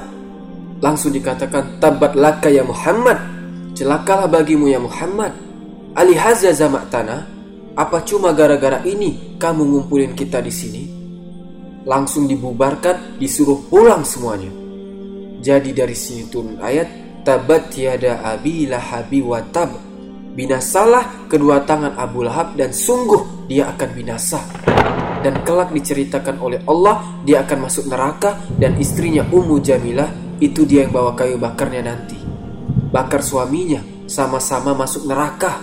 Langsung 0.77 1.10
dikatakan, 1.10 1.81
Tabat 1.81 2.13
laka 2.13 2.53
ya 2.53 2.62
Muhammad. 2.62 3.17
Celakalah 3.74 4.29
bagimu 4.29 4.69
ya 4.69 4.77
Muhammad. 4.77 5.33
Alihaza 5.98 6.53
tanah. 6.93 7.25
Apa 7.74 8.05
cuma 8.05 8.38
gara-gara 8.38 8.86
ini 8.86 9.41
kamu 9.41 9.65
ngumpulin 9.65 10.13
kita 10.13 10.45
di 10.45 10.53
sini? 10.53 10.83
Langsung 11.89 12.29
dibubarkan, 12.29 13.17
disuruh 13.17 13.65
pulang 13.65 14.05
semuanya. 14.05 14.53
Jadi 15.41 15.74
dari 15.74 15.98
sini 15.98 16.29
turun 16.29 16.62
ayat 16.62 17.01
Tabat 17.25 17.74
tiada 17.74 18.21
abi 18.21 18.69
lahabi 18.69 19.25
watab 19.25 19.74
Binasalah 20.38 21.25
kedua 21.29 21.65
tangan 21.65 21.98
Abu 21.98 22.25
Lahab 22.25 22.53
dan 22.57 22.74
sungguh 22.74 23.50
dia 23.50 23.69
akan 23.74 23.89
binasa 23.93 24.41
Dan 25.21 25.45
kelak 25.45 25.69
diceritakan 25.71 26.41
oleh 26.41 26.59
Allah 26.65 27.21
Dia 27.23 27.45
akan 27.45 27.69
masuk 27.69 27.85
neraka 27.87 28.41
Dan 28.57 28.77
istrinya 28.81 29.23
Ummu 29.29 29.61
Jamilah 29.61 30.37
Itu 30.41 30.65
dia 30.65 30.83
yang 30.85 30.93
bawa 30.93 31.13
kayu 31.13 31.37
bakarnya 31.37 31.85
nanti 31.85 32.17
Bakar 32.91 33.21
suaminya 33.21 33.81
Sama-sama 34.09 34.73
masuk 34.73 35.05
neraka 35.05 35.61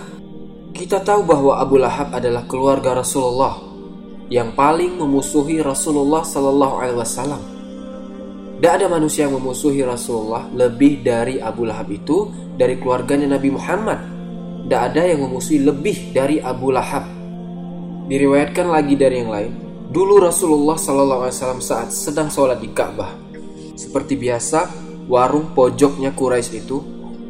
Kita 0.71 1.03
tahu 1.03 1.27
bahwa 1.27 1.59
Abu 1.59 1.77
Lahab 1.77 2.15
adalah 2.15 2.47
keluarga 2.47 2.97
Rasulullah 2.97 3.59
Yang 4.31 4.55
paling 4.55 4.95
memusuhi 4.95 5.59
Rasulullah 5.59 6.23
Sallallahu 6.23 6.75
Alaihi 6.79 6.99
Wasallam 6.99 7.59
tidak 8.59 8.75
ada 8.75 8.91
manusia 8.91 9.23
yang 9.23 9.39
memusuhi 9.39 9.87
Rasulullah 9.87 10.43
lebih 10.51 10.99
dari 10.99 11.39
Abu 11.39 11.63
Lahab 11.63 11.87
itu 11.95 12.27
dari 12.59 12.75
keluarganya 12.75 13.39
Nabi 13.39 13.55
Muhammad. 13.55 13.99
Tidak 14.67 14.81
ada 14.83 15.07
yang 15.07 15.23
memusuhi 15.23 15.63
lebih 15.63 16.11
dari 16.11 16.43
Abu 16.43 16.67
Lahab. 16.75 17.07
Diriwayatkan 18.09 18.73
lagi 18.73 18.97
dari 18.97 19.21
yang 19.21 19.29
lain, 19.29 19.53
dulu 19.93 20.17
Rasulullah 20.17 20.81
SAW 20.81 21.61
saat 21.61 21.93
sedang 21.93 22.33
sholat 22.33 22.57
di 22.57 22.73
Ka'bah. 22.73 23.13
Seperti 23.77 24.17
biasa, 24.17 24.65
warung 25.05 25.53
pojoknya 25.53 26.17
Quraisy 26.17 26.57
itu 26.57 26.81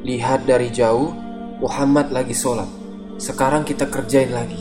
lihat 0.07 0.47
dari 0.47 0.71
jauh 0.71 1.11
Muhammad 1.59 2.15
lagi 2.15 2.31
sholat. 2.31 2.71
Sekarang 3.19 3.67
kita 3.67 3.91
kerjain 3.91 4.31
lagi. 4.31 4.55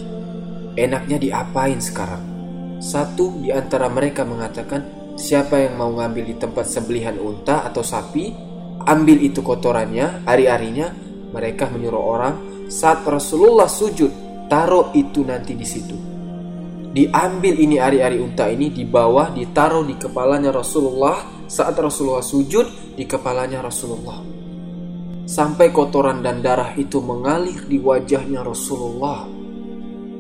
Enaknya 0.75 1.23
diapain 1.23 1.79
sekarang? 1.79 2.27
Satu 2.83 3.39
di 3.39 3.55
antara 3.55 3.87
mereka 3.87 4.27
mengatakan, 4.27 4.99
Siapa 5.15 5.55
yang 5.63 5.79
mau 5.79 5.95
ngambil 5.95 6.31
di 6.31 6.35
tempat 6.35 6.67
sembelihan 6.67 7.15
unta 7.19 7.63
atau 7.63 7.87
sapi, 7.87 8.35
ambil 8.91 9.23
itu 9.23 9.39
kotorannya, 9.39 10.27
ari-arinya. 10.27 10.91
Mereka 11.31 11.71
menyuruh 11.71 12.03
orang 12.03 12.35
saat 12.67 13.07
Rasulullah 13.07 13.71
sujud, 13.71 14.11
taruh 14.51 14.91
itu 14.99 15.23
nanti 15.23 15.55
di 15.55 15.67
situ. 15.67 16.08
Diambil 16.89 17.55
ini 17.61 17.77
ari-ari 17.77 18.17
unta 18.17 18.49
ini 18.49 18.73
di 18.73 18.89
bawah, 18.89 19.33
ditaruh 19.33 19.85
di 19.85 19.95
kepalanya 20.01 20.53
Rasulullah 20.55 21.45
saat 21.45 21.77
Rasulullah 21.77 22.25
sujud 22.25 22.97
di 22.97 23.05
kepalanya 23.05 23.61
Rasulullah. 23.61 24.25
Sampai 25.29 25.69
kotoran 25.69 26.25
dan 26.25 26.41
darah 26.41 26.73
itu 26.81 27.05
mengalir 27.05 27.69
di 27.69 27.77
wajahnya 27.77 28.41
Rasulullah 28.41 29.39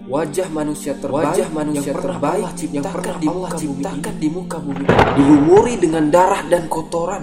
wajah 0.08 0.48
manusia 0.48 0.96
terbaik, 0.96 1.36
wajah 1.36 1.48
manusia 1.52 1.92
yang 1.92 2.00
terbaik 2.00 2.44
Allah 2.48 2.52
yang 2.72 2.84
pernah 2.88 3.16
di 3.20 3.26
Allah 3.28 3.50
ciptakan 3.52 4.14
di 4.16 4.28
muka 4.32 4.56
bumi 4.56 4.84
dilumuri 4.88 5.74
dengan 5.76 6.04
darah 6.08 6.42
dan 6.48 6.64
kotoran. 6.66 7.22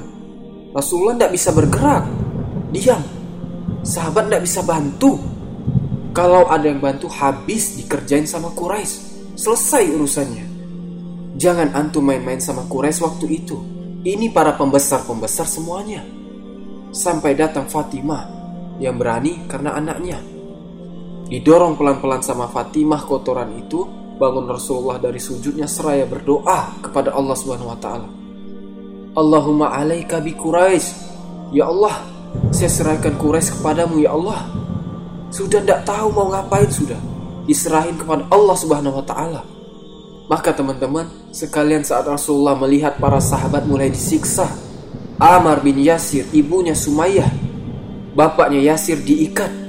Rasulullah 0.71 1.17
tidak 1.17 1.31
bisa 1.33 1.49
bergerak, 1.51 2.05
diam. 2.69 3.01
Sahabat 3.81 4.29
tidak 4.29 4.43
bisa 4.45 4.61
bantu. 4.61 5.17
Kalau 6.15 6.47
ada 6.47 6.63
yang 6.63 6.79
bantu 6.79 7.11
habis 7.11 7.75
dikerjain 7.75 8.23
sama 8.23 8.53
Quraisy. 8.53 9.04
Selesai 9.35 9.91
urusannya. 9.91 10.47
Jangan 11.35 11.75
antum 11.75 12.07
main-main 12.07 12.39
sama 12.39 12.63
Quraisy 12.71 13.03
waktu 13.03 13.25
itu. 13.35 13.59
Ini 14.07 14.31
para 14.31 14.55
pembesar-pembesar 14.55 15.43
semuanya. 15.43 15.99
Sampai 16.95 17.35
datang 17.35 17.67
Fatimah 17.67 18.31
yang 18.79 18.95
berani 18.95 19.43
karena 19.51 19.75
anaknya. 19.75 20.23
Didorong 21.27 21.75
pelan-pelan 21.75 22.23
sama 22.23 22.47
Fatimah 22.47 23.03
kotoran 23.03 23.51
itu, 23.59 23.83
bangun 24.15 24.47
Rasulullah 24.47 25.03
dari 25.03 25.19
sujudnya 25.19 25.67
seraya 25.67 26.07
berdoa 26.07 26.79
kepada 26.79 27.11
Allah 27.11 27.35
Subhanahu 27.35 27.75
wa 27.75 27.79
taala. 27.83 28.07
Allahumma 29.19 29.75
alaika 29.75 30.23
bi 30.23 30.31
Quraisy. 30.31 31.11
Ya 31.51 31.67
Allah, 31.67 32.07
saya 32.55 32.71
serahkan 32.71 33.19
Quraisy 33.19 33.59
kepadamu 33.59 33.99
ya 33.99 34.15
Allah. 34.15 34.47
Sudah 35.27 35.59
tidak 35.59 35.83
tahu 35.83 36.07
mau 36.15 36.31
ngapain 36.31 36.71
sudah. 36.71 37.14
Diserahin 37.45 37.97
kepada 37.97 38.25
Allah 38.33 38.57
Subhanahu 38.57 39.01
wa 39.01 39.05
taala. 39.05 39.41
Maka 40.25 40.53
teman-teman, 40.57 41.05
sekalian 41.29 41.85
saat 41.85 42.09
Rasulullah 42.09 42.57
melihat 42.57 42.97
para 42.97 43.21
sahabat 43.21 43.69
mulai 43.69 43.93
disiksa, 43.93 44.49
Amar 45.21 45.61
bin 45.61 45.77
Yasir, 45.77 46.25
ibunya 46.33 46.73
Sumayyah, 46.73 47.29
bapaknya 48.17 48.73
Yasir 48.73 48.97
diikat, 49.05 49.65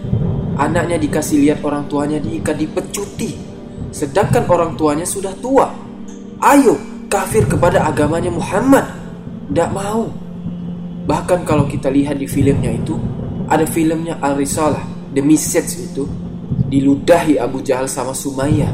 Anaknya 0.56 0.96
dikasih 0.96 1.36
lihat 1.44 1.60
orang 1.60 1.84
tuanya 1.84 2.16
diikat 2.16 2.56
dipecuti. 2.56 3.36
Sedangkan 3.92 4.48
orang 4.48 4.72
tuanya 4.72 5.04
sudah 5.04 5.36
tua. 5.36 5.68
Ayo 6.40 6.80
kafir 7.12 7.44
kepada 7.44 7.84
agamanya 7.84 8.32
Muhammad. 8.32 8.88
Tidak 9.52 9.70
mau. 9.76 10.08
Bahkan 11.06 11.44
kalau 11.44 11.68
kita 11.68 11.92
lihat 11.92 12.16
di 12.16 12.24
filmnya 12.24 12.72
itu, 12.72 12.96
ada 13.46 13.68
filmnya 13.68 14.16
Al-Risalah, 14.18 15.12
The 15.12 15.22
Message 15.22 15.92
itu, 15.92 16.08
diludahi 16.66 17.38
Abu 17.38 17.62
Jahal 17.62 17.86
sama 17.86 18.12
Sumayyah. 18.12 18.70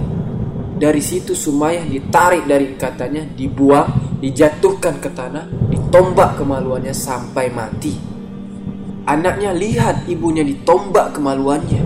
Dari 0.81 0.99
situ 0.99 1.37
Sumayyah 1.37 1.87
ditarik 1.87 2.49
dari 2.49 2.75
ikatannya, 2.75 3.37
dibuang, 3.37 4.19
dijatuhkan 4.19 4.99
ke 4.99 5.13
tanah, 5.13 5.47
ditombak 5.71 6.41
kemaluannya 6.41 6.91
sampai 6.91 7.53
mati. 7.53 7.95
Anaknya 9.07 9.55
lihat 9.55 10.09
ibunya 10.11 10.43
ditombak 10.43 11.15
kemaluannya. 11.15 11.83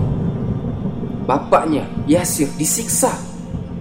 Bapaknya 1.27 1.91
Yasir 2.07 2.49
disiksa, 2.55 3.11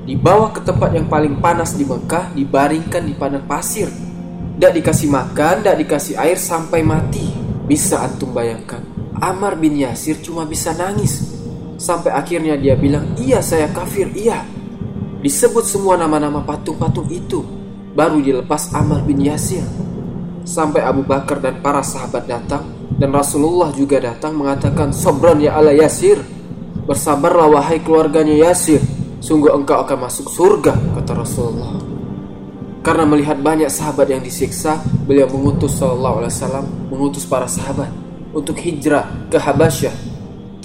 dibawa 0.04 0.50
ke 0.50 0.66
tempat 0.66 0.98
yang 0.98 1.06
paling 1.06 1.38
panas 1.40 1.78
di 1.78 1.86
Mekah, 1.86 2.34
dibaringkan 2.34 3.06
di 3.06 3.14
padang 3.14 3.46
pasir. 3.46 3.88
Tidak 4.56 4.72
dikasih 4.72 5.12
makan, 5.12 5.62
tidak 5.62 5.78
dikasih 5.84 6.16
air 6.16 6.40
sampai 6.40 6.82
mati. 6.82 7.28
Bisa 7.68 8.02
antum 8.02 8.32
bayangkan, 8.32 8.82
Amar 9.20 9.60
bin 9.60 9.76
Yasir 9.78 10.24
cuma 10.24 10.48
bisa 10.48 10.72
nangis. 10.74 11.35
Sampai 11.76 12.16
akhirnya 12.16 12.56
dia 12.56 12.76
bilang, 12.80 13.16
iya 13.20 13.44
saya 13.44 13.68
kafir, 13.72 14.08
iya. 14.16 14.44
Disebut 15.20 15.66
semua 15.68 16.00
nama-nama 16.00 16.40
patung-patung 16.40 17.10
itu. 17.12 17.44
Baru 17.96 18.24
dilepas 18.24 18.72
Amar 18.72 19.04
bin 19.04 19.20
Yasir. 19.20 19.64
Sampai 20.46 20.86
Abu 20.86 21.04
Bakar 21.04 21.42
dan 21.42 21.60
para 21.60 21.84
sahabat 21.84 22.30
datang. 22.30 22.64
Dan 22.96 23.12
Rasulullah 23.12 23.76
juga 23.76 24.00
datang 24.00 24.38
mengatakan, 24.40 24.96
Sobran 24.96 25.42
ya 25.44 25.58
ala 25.60 25.76
Yasir. 25.76 26.22
Bersabarlah 26.86 27.50
wahai 27.60 27.82
keluarganya 27.82 28.52
Yasir. 28.52 28.80
Sungguh 29.20 29.50
engkau 29.52 29.82
akan 29.82 30.06
masuk 30.06 30.30
surga, 30.30 30.78
kata 30.96 31.12
Rasulullah. 31.18 31.82
Karena 32.86 33.10
melihat 33.10 33.42
banyak 33.42 33.66
sahabat 33.66 34.14
yang 34.14 34.22
disiksa, 34.22 34.78
beliau 35.10 35.26
mengutus 35.26 35.82
Sallallahu 35.82 36.22
Alaihi 36.22 36.34
Wasallam, 36.38 36.66
mengutus 36.94 37.26
para 37.26 37.50
sahabat 37.50 37.90
untuk 38.30 38.54
hijrah 38.62 39.10
ke 39.34 39.42
Habasyah, 39.42 39.90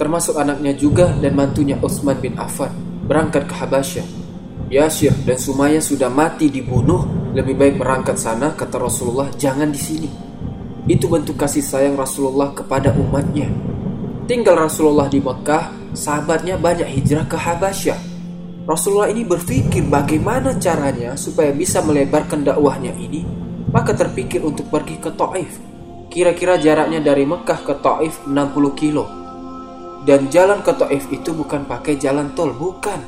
termasuk 0.01 0.33
anaknya 0.33 0.73
juga 0.73 1.13
dan 1.21 1.37
mantunya 1.37 1.77
Utsman 1.77 2.17
bin 2.17 2.33
Affan 2.41 2.73
berangkat 3.05 3.45
ke 3.45 3.53
Habasyah. 3.53 4.07
Yasir 4.73 5.13
dan 5.29 5.37
Sumaya 5.37 5.77
sudah 5.77 6.09
mati 6.09 6.49
dibunuh, 6.49 7.05
lebih 7.37 7.53
baik 7.53 7.75
berangkat 7.77 8.17
sana, 8.17 8.57
kata 8.57 8.81
Rasulullah, 8.81 9.29
jangan 9.37 9.69
di 9.69 9.77
sini. 9.77 10.09
Itu 10.89 11.05
bentuk 11.05 11.37
kasih 11.37 11.61
sayang 11.61 11.93
Rasulullah 11.93 12.49
kepada 12.49 12.89
umatnya. 12.97 13.45
Tinggal 14.25 14.65
Rasulullah 14.65 15.05
di 15.05 15.21
Mekah, 15.21 15.93
sahabatnya 15.93 16.57
banyak 16.57 16.87
hijrah 16.87 17.29
ke 17.29 17.37
Habasyah. 17.37 17.99
Rasulullah 18.65 19.11
ini 19.11 19.21
berpikir 19.21 19.85
bagaimana 19.85 20.57
caranya 20.57 21.13
supaya 21.13 21.53
bisa 21.53 21.83
melebarkan 21.85 22.41
dakwahnya 22.41 22.95
ini, 22.97 23.21
maka 23.69 23.93
terpikir 23.93 24.41
untuk 24.41 24.65
pergi 24.71 24.97
ke 24.97 25.13
Taif. 25.13 25.61
Kira-kira 26.09 26.57
jaraknya 26.57 27.05
dari 27.05 27.27
Mekah 27.27 27.59
ke 27.61 27.73
Taif 27.83 28.23
60 28.25 28.73
kilo. 28.73 29.20
Dan 30.01 30.33
jalan 30.33 30.65
ke 30.65 30.73
Taif 30.73 31.05
itu 31.13 31.31
bukan 31.31 31.69
pakai 31.69 31.97
jalan 32.01 32.33
tol, 32.33 32.53
bukan. 32.57 32.99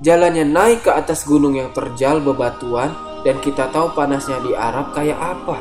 Jalannya 0.00 0.46
naik 0.46 0.88
ke 0.88 0.90
atas 0.94 1.26
gunung 1.26 1.58
yang 1.58 1.74
terjal 1.74 2.22
bebatuan 2.22 2.94
dan 3.26 3.42
kita 3.42 3.68
tahu 3.68 3.92
panasnya 3.92 4.40
di 4.40 4.54
Arab 4.54 4.94
kayak 4.96 5.18
apa. 5.18 5.58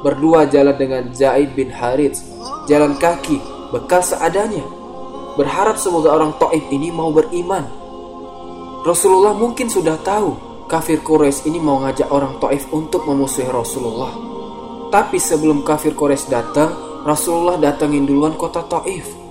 Berdua 0.00 0.48
jalan 0.48 0.74
dengan 0.78 1.02
Zaid 1.12 1.52
bin 1.52 1.68
Harits, 1.68 2.24
jalan 2.70 2.96
kaki, 2.96 3.38
bekal 3.74 4.00
seadanya. 4.00 4.64
Berharap 5.36 5.76
semoga 5.76 6.14
orang 6.14 6.36
Taif 6.40 6.64
ini 6.72 6.92
mau 6.92 7.08
beriman 7.08 7.82
Rasulullah 8.82 9.30
mungkin 9.30 9.70
sudah 9.70 9.94
tahu 10.02 10.34
kafir 10.66 11.06
Quraisy 11.06 11.46
ini 11.46 11.62
mau 11.62 11.78
ngajak 11.86 12.10
orang 12.10 12.42
Taif 12.42 12.66
untuk 12.74 13.06
memusuhi 13.06 13.46
Rasulullah. 13.46 14.10
Tapi 14.90 15.22
sebelum 15.22 15.62
kafir 15.62 15.94
Quraisy 15.94 16.26
datang, 16.26 16.74
Rasulullah 17.06 17.62
datangin 17.62 18.02
duluan 18.02 18.34
kota 18.34 18.66
Taif. 18.66 19.21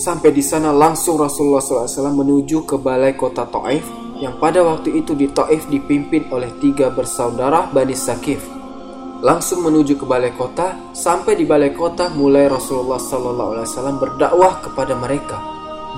Sampai 0.00 0.32
di 0.32 0.40
sana 0.40 0.72
langsung 0.72 1.20
Rasulullah 1.20 1.60
SAW 1.60 2.24
menuju 2.24 2.64
ke 2.64 2.80
balai 2.80 3.12
kota 3.12 3.44
Taif 3.44 3.84
yang 4.16 4.40
pada 4.40 4.64
waktu 4.64 4.96
itu 4.96 5.12
di 5.12 5.28
Taif 5.28 5.68
dipimpin 5.68 6.32
oleh 6.32 6.48
tiga 6.56 6.88
bersaudara 6.88 7.68
Bani 7.68 7.92
Sakif. 7.92 8.40
Langsung 9.20 9.60
menuju 9.60 10.00
ke 10.00 10.08
balai 10.08 10.32
kota, 10.32 10.72
sampai 10.96 11.36
di 11.36 11.44
balai 11.44 11.76
kota 11.76 12.08
mulai 12.16 12.48
Rasulullah 12.48 12.96
SAW 12.96 14.00
berdakwah 14.00 14.64
kepada 14.64 14.96
mereka 14.96 15.36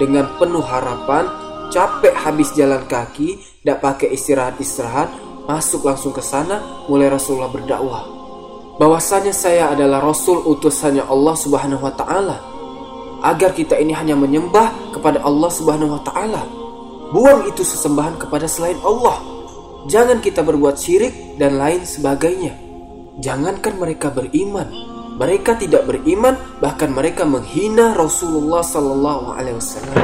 dengan 0.03 0.35
penuh 0.35 0.67
harapan 0.67 1.31
capek 1.71 2.11
habis 2.13 2.51
jalan 2.59 2.83
kaki, 2.91 3.39
tidak 3.63 3.87
pakai 3.87 4.11
istirahat-istirahat, 4.19 5.15
masuk 5.47 5.87
langsung 5.87 6.11
ke 6.11 6.21
sana, 6.21 6.85
mulai 6.91 7.07
Rasulullah 7.07 7.55
berdakwah. 7.55 8.03
Bahwasanya 8.83 9.31
saya 9.31 9.71
adalah 9.71 10.03
Rasul 10.03 10.43
utusannya 10.43 11.07
Allah 11.07 11.39
Subhanahu 11.39 11.87
wa 11.87 11.95
taala. 11.95 12.52
Agar 13.23 13.55
kita 13.55 13.79
ini 13.79 13.95
hanya 13.95 14.19
menyembah 14.19 14.95
kepada 14.95 15.23
Allah 15.23 15.51
Subhanahu 15.51 15.95
wa 15.95 16.03
taala. 16.03 16.43
Buang 17.15 17.47
itu 17.47 17.63
sesembahan 17.63 18.19
kepada 18.19 18.51
selain 18.51 18.77
Allah. 18.83 19.23
Jangan 19.87 20.19
kita 20.19 20.43
berbuat 20.43 20.75
syirik 20.79 21.39
dan 21.39 21.59
lain 21.59 21.87
sebagainya. 21.87 22.55
Jangankan 23.23 23.77
mereka 23.79 24.09
beriman, 24.11 24.67
mereka 25.21 25.53
tidak 25.61 25.85
beriman, 25.85 26.35
bahkan 26.59 26.89
mereka 26.89 27.29
menghina 27.29 27.93
Rasulullah 27.93 28.65
Sallallahu 28.65 29.37
Alaihi 29.37 29.61
Wasallam. 29.61 29.97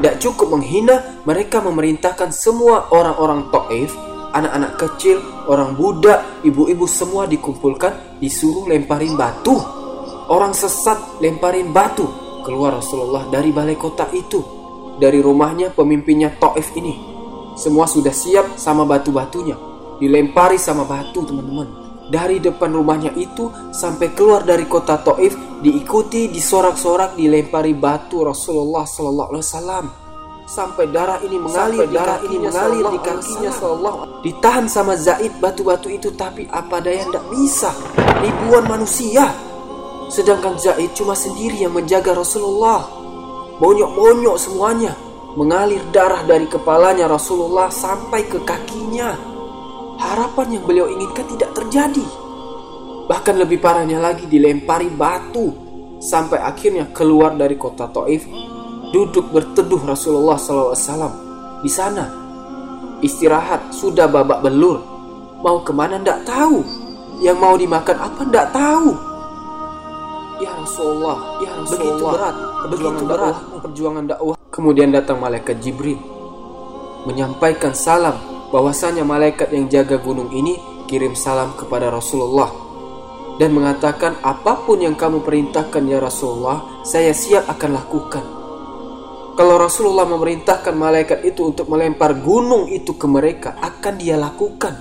Tidak 0.00 0.16
cukup 0.16 0.56
menghina, 0.56 1.20
mereka 1.28 1.60
memerintahkan 1.60 2.32
semua 2.32 2.88
orang-orang 2.88 3.52
Taif, 3.52 3.92
anak-anak 4.32 4.72
kecil, 4.80 5.20
orang 5.44 5.76
budak, 5.76 6.24
ibu-ibu 6.40 6.88
semua 6.88 7.28
dikumpulkan, 7.28 8.16
disuruh 8.16 8.64
lemparin 8.64 9.12
batu. 9.12 9.60
Orang 10.32 10.56
sesat 10.56 11.20
lemparin 11.20 11.68
batu. 11.74 12.08
Keluar 12.50 12.82
Rasulullah 12.82 13.30
dari 13.30 13.54
balai 13.54 13.78
kota 13.78 14.10
itu. 14.10 14.42
Dari 14.98 15.22
rumahnya 15.22 15.70
pemimpinnya 15.70 16.34
Taif 16.34 16.74
ini. 16.74 16.98
Semua 17.54 17.86
sudah 17.86 18.10
siap 18.10 18.58
sama 18.58 18.82
batu-batunya. 18.82 19.54
Dilempari 20.02 20.58
sama 20.58 20.82
batu 20.82 21.22
teman-teman. 21.22 21.70
Dari 22.10 22.42
depan 22.42 22.74
rumahnya 22.74 23.14
itu 23.14 23.54
sampai 23.70 24.10
keluar 24.18 24.42
dari 24.42 24.66
kota 24.66 24.98
Taif 24.98 25.62
diikuti 25.62 26.26
disorak-sorak 26.26 27.14
dilempari 27.14 27.70
batu 27.70 28.26
Rasulullah 28.26 28.82
Sallallahu 28.82 29.30
Alaihi 29.30 29.46
Wasallam 29.46 29.86
sampai 30.50 30.90
darah 30.90 31.22
ini 31.22 31.38
mengalir 31.38 31.86
sampai 31.86 31.94
darah 31.94 32.18
ini 32.26 32.36
mengalir 32.42 32.84
di 32.90 32.98
kakinya 32.98 33.52
Sallallahu 33.54 34.26
ditahan 34.26 34.66
sama 34.66 34.98
Zaid 34.98 35.38
batu-batu 35.38 35.86
itu 35.86 36.10
tapi 36.18 36.50
apa 36.50 36.82
daya 36.82 37.06
tidak 37.06 37.24
bisa 37.30 37.70
ribuan 38.18 38.66
manusia 38.66 39.30
sedangkan 40.10 40.58
Zaid 40.58 40.90
cuma 40.98 41.14
sendiri 41.14 41.62
yang 41.62 41.72
menjaga 41.72 42.18
Rasulullah. 42.18 42.82
Bonyok-bonyok 43.62 44.36
semuanya 44.36 44.92
mengalir 45.38 45.80
darah 45.94 46.26
dari 46.26 46.50
kepalanya 46.50 47.06
Rasulullah 47.06 47.70
sampai 47.70 48.26
ke 48.26 48.42
kakinya. 48.42 49.14
Harapan 50.02 50.58
yang 50.58 50.64
beliau 50.66 50.86
inginkan 50.90 51.30
tidak 51.30 51.54
terjadi. 51.54 52.02
Bahkan 53.06 53.36
lebih 53.38 53.62
parahnya 53.62 54.02
lagi 54.02 54.26
dilempari 54.26 54.90
batu. 54.90 55.70
Sampai 56.00 56.40
akhirnya 56.40 56.88
keluar 56.96 57.36
dari 57.36 57.60
kota 57.60 57.84
Taif 57.92 58.24
duduk 58.88 59.28
berteduh 59.30 59.84
Rasulullah 59.84 60.40
SAW 60.40 61.60
di 61.60 61.68
sana 61.68 62.08
istirahat 63.04 63.76
sudah 63.76 64.08
babak 64.08 64.40
belur. 64.40 64.80
Mau 65.44 65.60
ke 65.60 65.76
mana? 65.76 66.00
Ndak 66.00 66.24
tahu. 66.24 66.64
Yang 67.20 67.36
mau 67.36 67.52
dimakan 67.52 67.96
apa? 68.00 68.20
Ndak 68.24 68.48
tahu 68.56 69.09
ya 70.40 70.50
Rasulullah 70.56 71.16
ya 71.44 71.50
Rasulullah 71.54 71.84
begitu 71.84 72.04
berat 72.04 72.36
begitu 72.72 73.02
berat 73.04 73.36
perjuangan 73.60 74.04
dakwah 74.08 74.36
kemudian 74.48 74.88
datang 74.90 75.20
malaikat 75.20 75.60
Jibril 75.60 76.00
menyampaikan 77.04 77.76
salam 77.76 78.16
bahwasanya 78.50 79.04
malaikat 79.04 79.52
yang 79.52 79.68
jaga 79.68 80.00
gunung 80.00 80.32
ini 80.32 80.56
kirim 80.88 81.14
salam 81.14 81.54
kepada 81.54 81.92
Rasulullah 81.92 82.70
dan 83.40 83.56
mengatakan 83.56 84.20
apa 84.20 84.68
pun 84.68 84.84
yang 84.84 84.92
kamu 85.00 85.24
perintahkan 85.24 85.80
ya 85.88 85.96
Rasulullah, 85.96 86.84
saya 86.84 87.16
siap 87.16 87.48
akan 87.48 87.70
lakukan. 87.72 88.24
Kalau 89.32 89.56
Rasulullah 89.56 90.04
memerintahkan 90.04 90.76
malaikat 90.76 91.24
itu 91.24 91.48
untuk 91.48 91.72
melempar 91.72 92.20
gunung 92.20 92.68
itu 92.68 93.00
ke 93.00 93.08
mereka, 93.08 93.56
akan 93.56 93.96
dia 93.96 94.20
lakukan. 94.20 94.76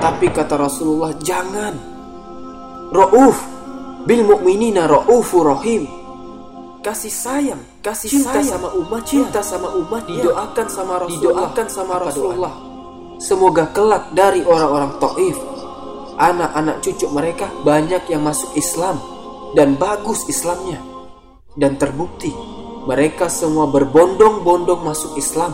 Tapi 0.00 0.32
kata 0.32 0.56
Rasulullah, 0.56 1.12
jangan. 1.20 1.76
Ra'uf 2.88 3.36
bil 4.06 4.22
mu'minina 4.26 4.86
ra'ufur 4.90 5.56
rahim. 5.56 5.86
Kasih 6.82 7.14
sayang, 7.14 7.62
kasih 7.78 8.10
cinta 8.10 8.42
sayang. 8.42 8.58
sama 8.58 8.68
umat, 8.74 9.02
cinta 9.06 9.40
sama 9.40 9.68
umat, 9.78 10.02
didoakan 10.02 10.66
sama 10.66 10.94
Rasulullah, 10.98 11.46
didoakan 11.46 11.66
sama 11.70 11.94
Rasulullah. 12.02 12.54
Semoga 13.22 13.70
kelak 13.70 14.10
dari 14.18 14.42
orang-orang 14.42 14.98
Taif 14.98 15.38
anak-anak 16.18 16.82
cucu 16.84 17.06
mereka 17.08 17.48
banyak 17.62 18.02
yang 18.10 18.22
masuk 18.26 18.50
Islam 18.58 18.98
dan 19.54 19.78
bagus 19.78 20.26
Islamnya. 20.28 20.80
Dan 21.52 21.76
terbukti 21.76 22.32
mereka 22.88 23.28
semua 23.28 23.68
berbondong-bondong 23.68 24.80
masuk 24.80 25.14
Islam. 25.20 25.52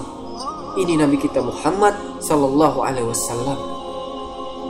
Ini 0.78 0.94
Nabi 0.94 1.18
kita 1.18 1.42
Muhammad 1.42 2.22
Sallallahu 2.22 2.78
Alaihi 2.87 3.11
Wasallam. 3.11 3.78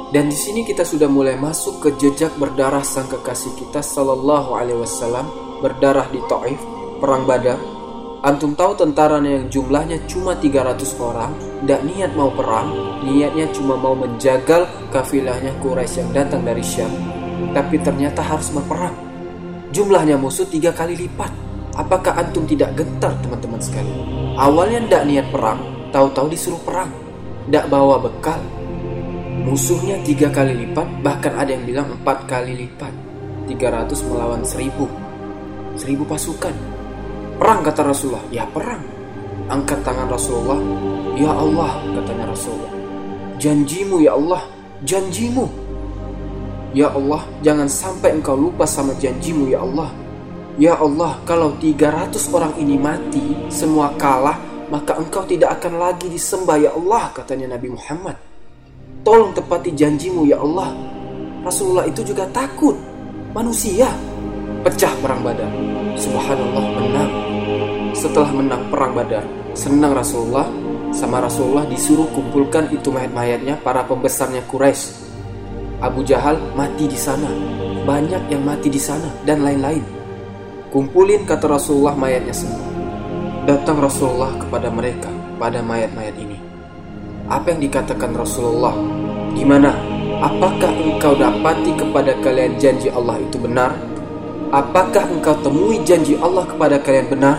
Dan 0.09 0.33
di 0.33 0.39
sini 0.41 0.65
kita 0.65 0.89
sudah 0.89 1.05
mulai 1.05 1.37
masuk 1.37 1.85
ke 1.85 1.89
jejak 2.01 2.33
berdarah 2.41 2.81
sang 2.81 3.13
kekasih 3.13 3.53
kita 3.61 3.85
Sallallahu 3.85 4.57
Alaihi 4.57 4.81
Wasallam 4.81 5.29
berdarah 5.61 6.09
di 6.09 6.17
Taif 6.25 6.57
perang 6.97 7.29
Badar. 7.29 7.61
Antum 8.19 8.57
tahu 8.57 8.75
tentaranya 8.75 9.39
yang 9.39 9.47
jumlahnya 9.47 10.03
cuma 10.11 10.35
300 10.35 10.81
orang, 10.99 11.37
tidak 11.63 11.81
niat 11.87 12.11
mau 12.19 12.33
perang, 12.35 12.73
niatnya 13.07 13.47
cuma 13.55 13.79
mau 13.79 13.95
menjagal 13.95 14.67
kafilahnya 14.91 15.55
Quraisy 15.63 16.03
yang 16.03 16.11
datang 16.11 16.43
dari 16.43 16.65
Syam, 16.65 16.91
tapi 17.55 17.79
ternyata 17.79 18.19
harus 18.19 18.51
berperang. 18.51 18.97
Jumlahnya 19.71 20.19
musuh 20.19 20.49
tiga 20.51 20.75
kali 20.75 20.99
lipat. 20.99 21.31
Apakah 21.79 22.19
antum 22.19 22.43
tidak 22.43 22.75
gentar 22.75 23.15
teman-teman 23.23 23.63
sekalian? 23.63 24.01
Awalnya 24.35 24.83
tidak 24.91 25.03
niat 25.07 25.27
perang, 25.31 25.61
tahu-tahu 25.95 26.27
disuruh 26.27 26.59
perang, 26.67 26.91
tidak 27.47 27.71
bawa 27.71 28.03
bekal. 28.03 28.43
Musuhnya 29.47 30.01
tiga 30.03 30.33
kali 30.33 30.67
lipat, 30.67 30.89
bahkan 31.05 31.35
ada 31.39 31.53
yang 31.53 31.67
bilang 31.69 31.89
empat 31.93 32.27
kali 32.27 32.67
lipat. 32.67 32.95
300 33.49 34.05
melawan 34.05 34.45
seribu, 34.45 34.85
seribu 35.73 36.05
pasukan 36.05 36.53
Perang 37.39 37.63
kata 37.63 37.87
Rasulullah, 37.87 38.27
ya 38.35 38.43
perang. 38.51 38.83
Angkat 39.47 39.87
tangan 39.87 40.11
Rasulullah, 40.11 40.59
ya 41.15 41.31
Allah 41.31 41.79
katanya 41.95 42.35
Rasulullah. 42.35 42.75
Janjimu 43.39 44.03
ya 44.03 44.19
Allah, 44.19 44.43
janjimu. 44.83 45.47
Ya 46.75 46.91
Allah, 46.91 47.23
jangan 47.47 47.71
sampai 47.71 48.19
engkau 48.19 48.35
lupa 48.35 48.67
sama 48.67 48.91
janjimu 48.99 49.55
ya 49.55 49.63
Allah. 49.63 49.87
Ya 50.59 50.75
Allah, 50.83 51.15
kalau 51.23 51.55
300 51.63 52.27
orang 52.35 52.59
ini 52.59 52.75
mati, 52.75 53.39
semua 53.55 53.95
kalah, 53.95 54.43
maka 54.67 54.99
engkau 54.99 55.23
tidak 55.23 55.63
akan 55.63 55.79
lagi 55.79 56.11
disembah 56.11 56.59
ya 56.59 56.75
Allah, 56.75 57.15
katanya 57.15 57.55
Nabi 57.55 57.71
Muhammad. 57.71 58.28
Tolong 59.09 59.33
tepati 59.33 59.73
janjimu 59.73 60.29
ya 60.29 60.37
Allah. 60.37 60.69
Rasulullah 61.41 61.89
itu 61.89 62.05
juga 62.05 62.29
takut. 62.29 62.77
Manusia. 63.33 63.89
Pecah 64.61 64.93
perang 65.01 65.25
badan. 65.25 65.49
Subhanallah 65.97 66.65
menang. 66.77 67.13
Setelah 67.97 68.29
menang 68.37 68.69
perang 68.69 68.93
Badar, 68.93 69.25
senang 69.57 69.97
Rasulullah 69.97 70.45
sama 70.93 71.25
Rasulullah 71.25 71.65
disuruh 71.73 72.05
kumpulkan 72.13 72.69
itu 72.69 72.93
mayat-mayatnya 72.93 73.57
para 73.65 73.81
pembesarnya 73.89 74.45
Quraisy. 74.45 74.93
Abu 75.81 76.05
Jahal 76.05 76.37
mati 76.53 76.85
di 76.85 77.01
sana, 77.01 77.33
banyak 77.89 78.29
yang 78.29 78.45
mati 78.45 78.69
di 78.69 78.79
sana 78.79 79.09
dan 79.25 79.41
lain-lain. 79.41 79.89
Kumpulin 80.69 81.25
kata 81.25 81.49
Rasulullah 81.49 81.97
mayatnya 81.97 82.37
semua. 82.37 82.61
Datang 83.49 83.81
Rasulullah 83.81 84.37
kepada 84.37 84.69
mereka 84.69 85.09
pada 85.41 85.65
mayat-mayat 85.65 86.17
ini. 86.21 86.38
Apa 87.29 87.53
yang 87.53 87.61
dikatakan 87.61 88.17
Rasulullah? 88.17 88.73
Gimana? 89.37 89.77
Apakah 90.19 90.73
engkau 90.73 91.13
dapati 91.15 91.77
kepada 91.77 92.17
kalian 92.25 92.57
janji 92.57 92.89
Allah 92.89 93.21
itu 93.21 93.37
benar? 93.37 93.77
Apakah 94.49 95.05
engkau 95.13 95.37
temui 95.45 95.77
janji 95.85 96.17
Allah 96.19 96.49
kepada 96.49 96.81
kalian 96.81 97.13
benar? 97.13 97.37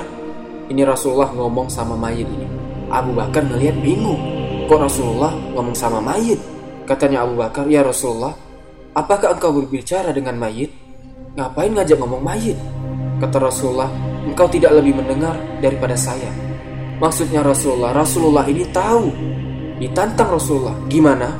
Ini 0.69 0.85
Rasulullah 0.85 1.33
ngomong 1.33 1.65
sama 1.73 1.97
mayit 1.97 2.29
ini. 2.29 2.45
Abu 2.93 3.17
Bakar 3.17 3.41
melihat 3.49 3.81
bingung. 3.81 4.21
Kok 4.69 4.77
Rasulullah 4.77 5.33
ngomong 5.57 5.73
sama 5.73 5.97
mayit? 5.97 6.37
Katanya 6.85 7.25
Abu 7.25 7.41
Bakar, 7.41 7.65
ya 7.65 7.81
Rasulullah, 7.81 8.33
apakah 8.93 9.33
engkau 9.33 9.49
berbicara 9.57 10.13
dengan 10.13 10.37
mayit? 10.37 10.69
Ngapain 11.33 11.73
ngajak 11.73 11.97
ngomong 11.97 12.21
mayit? 12.21 12.57
Kata 13.17 13.41
Rasulullah, 13.41 13.89
engkau 14.29 14.45
tidak 14.45 14.77
lebih 14.77 15.01
mendengar 15.01 15.33
daripada 15.57 15.97
saya. 15.97 16.29
Maksudnya 17.01 17.41
Rasulullah, 17.41 17.89
Rasulullah 17.89 18.45
ini 18.45 18.69
tahu. 18.69 19.09
Ditantang 19.79 20.35
Rasulullah, 20.35 20.75
gimana? 20.91 21.31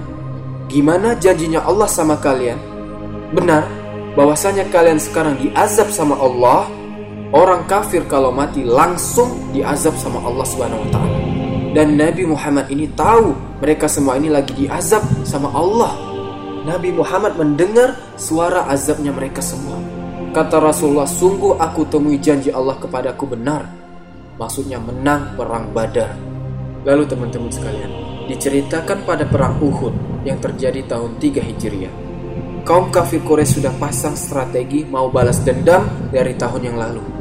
Gimana 0.72 1.14
janjinya 1.20 1.68
Allah 1.68 1.92
sama 1.92 2.16
kalian? 2.18 2.58
Benar, 3.36 3.68
bahwasanya 4.16 4.66
kalian 4.72 4.98
sekarang 4.98 5.38
diazab 5.38 5.92
sama 5.92 6.18
Allah 6.18 6.72
Orang 7.30 7.70
kafir 7.70 8.10
kalau 8.10 8.34
mati 8.34 8.66
langsung 8.66 9.54
diazab 9.54 9.94
sama 10.02 10.18
Allah 10.26 10.42
Subhanahu 10.50 10.82
wa 10.82 10.90
taala. 10.90 11.18
Dan 11.78 11.94
Nabi 11.94 12.26
Muhammad 12.26 12.66
ini 12.74 12.90
tahu 12.98 13.38
mereka 13.62 13.86
semua 13.86 14.18
ini 14.18 14.34
lagi 14.34 14.50
diazab 14.58 15.06
sama 15.22 15.54
Allah. 15.54 15.94
Nabi 16.66 16.90
Muhammad 16.90 17.38
mendengar 17.38 17.94
suara 18.18 18.66
azabnya 18.66 19.14
mereka 19.14 19.46
semua. 19.46 19.78
Kata 20.34 20.58
Rasulullah, 20.58 21.06
sungguh 21.06 21.62
aku 21.62 21.86
temui 21.86 22.18
janji 22.18 22.50
Allah 22.50 22.74
kepadaku 22.82 23.38
benar. 23.38 23.70
Maksudnya 24.42 24.82
menang 24.82 25.38
perang 25.38 25.70
badar. 25.70 26.18
Lalu 26.82 27.06
teman-teman 27.06 27.54
sekalian, 27.54 27.94
diceritakan 28.30 29.10
pada 29.10 29.26
perang 29.26 29.58
Uhud 29.58 30.24
yang 30.24 30.38
terjadi 30.38 30.86
tahun 30.86 31.18
3 31.18 31.50
Hijriah. 31.50 31.94
Kaum 32.62 32.94
kafir 32.94 33.26
Quraisy 33.26 33.60
sudah 33.60 33.74
pasang 33.82 34.14
strategi 34.14 34.86
mau 34.86 35.10
balas 35.10 35.42
dendam 35.42 35.90
dari 36.14 36.38
tahun 36.38 36.62
yang 36.70 36.78
lalu 36.78 37.20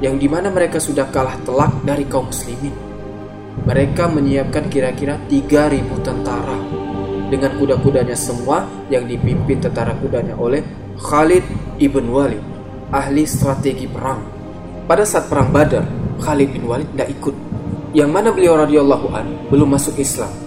yang 0.00 0.20
di 0.20 0.28
mana 0.28 0.52
mereka 0.52 0.76
sudah 0.76 1.08
kalah 1.08 1.36
telak 1.44 1.72
dari 1.84 2.04
kaum 2.04 2.28
muslimin. 2.28 2.74
Mereka 3.64 4.12
menyiapkan 4.12 4.68
kira-kira 4.68 5.16
3000 5.32 6.04
tentara 6.04 6.58
dengan 7.32 7.56
kuda-kudanya 7.56 8.14
semua 8.14 8.68
yang 8.92 9.08
dipimpin 9.08 9.58
tentara 9.58 9.96
kudanya 9.96 10.36
oleh 10.36 10.62
Khalid 11.00 11.42
ibn 11.80 12.12
Walid, 12.12 12.44
ahli 12.92 13.24
strategi 13.24 13.88
perang. 13.88 14.22
Pada 14.86 15.02
saat 15.02 15.26
perang 15.26 15.50
Badar, 15.50 15.82
Khalid 16.22 16.54
bin 16.54 16.68
Walid 16.68 16.86
tidak 16.94 17.10
ikut. 17.16 17.34
Yang 17.96 18.10
mana 18.12 18.28
beliau 18.30 18.60
radhiyallahu 18.60 19.06
an 19.16 19.26
belum 19.48 19.72
masuk 19.72 19.96
Islam. 19.96 20.45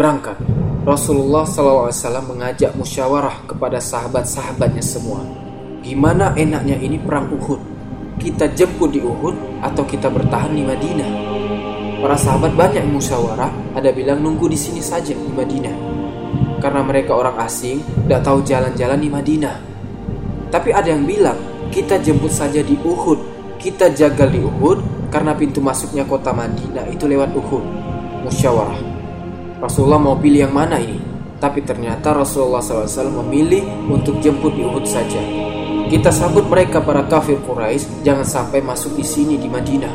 Berangkat, 0.00 0.40
Rasulullah 0.88 1.44
SAW 1.44 1.92
mengajak 2.24 2.72
musyawarah 2.72 3.44
kepada 3.44 3.76
sahabat-sahabatnya 3.76 4.80
semua. 4.80 5.20
Gimana 5.84 6.32
enaknya 6.40 6.80
ini 6.80 6.96
perang 6.96 7.28
Uhud? 7.28 7.70
kita 8.20 8.52
jemput 8.52 8.92
di 8.92 9.00
Uhud 9.00 9.64
atau 9.64 9.80
kita 9.88 10.12
bertahan 10.12 10.52
di 10.52 10.60
Madinah. 10.60 11.10
Para 12.04 12.16
sahabat 12.20 12.52
banyak 12.52 12.84
musyawarah, 12.84 13.48
ada 13.72 13.88
bilang 13.96 14.20
nunggu 14.20 14.44
di 14.52 14.60
sini 14.60 14.84
saja 14.84 15.16
di 15.16 15.32
Madinah. 15.32 15.72
Karena 16.60 16.84
mereka 16.84 17.16
orang 17.16 17.40
asing, 17.40 17.80
tidak 18.04 18.20
tahu 18.20 18.44
jalan-jalan 18.44 19.00
di 19.00 19.08
Madinah. 19.08 19.56
Tapi 20.52 20.68
ada 20.76 20.92
yang 20.92 21.08
bilang, 21.08 21.36
kita 21.72 21.96
jemput 21.96 22.28
saja 22.28 22.60
di 22.60 22.76
Uhud. 22.76 23.40
Kita 23.56 23.88
jaga 23.92 24.28
di 24.28 24.40
Uhud 24.40 25.08
karena 25.08 25.32
pintu 25.32 25.64
masuknya 25.64 26.04
kota 26.04 26.32
Madinah 26.36 26.88
itu 26.92 27.08
lewat 27.08 27.32
Uhud. 27.32 27.64
Musyawarah. 28.28 28.89
Rasulullah 29.60 30.00
mau 30.00 30.16
pilih 30.16 30.48
yang 30.48 30.56
mana 30.56 30.80
ini? 30.80 30.96
Tapi 31.36 31.60
ternyata 31.60 32.16
Rasulullah 32.16 32.64
SAW 32.64 33.12
memilih 33.20 33.60
untuk 33.92 34.16
jemput 34.24 34.56
di 34.56 34.64
Uhud 34.64 34.88
saja. 34.88 35.20
Kita 35.92 36.08
sambut 36.08 36.48
mereka 36.48 36.80
para 36.80 37.04
kafir 37.04 37.36
Quraisy 37.44 38.00
jangan 38.00 38.24
sampai 38.24 38.64
masuk 38.64 38.96
di 38.96 39.04
sini 39.04 39.36
di 39.36 39.52
Madinah. 39.52 39.92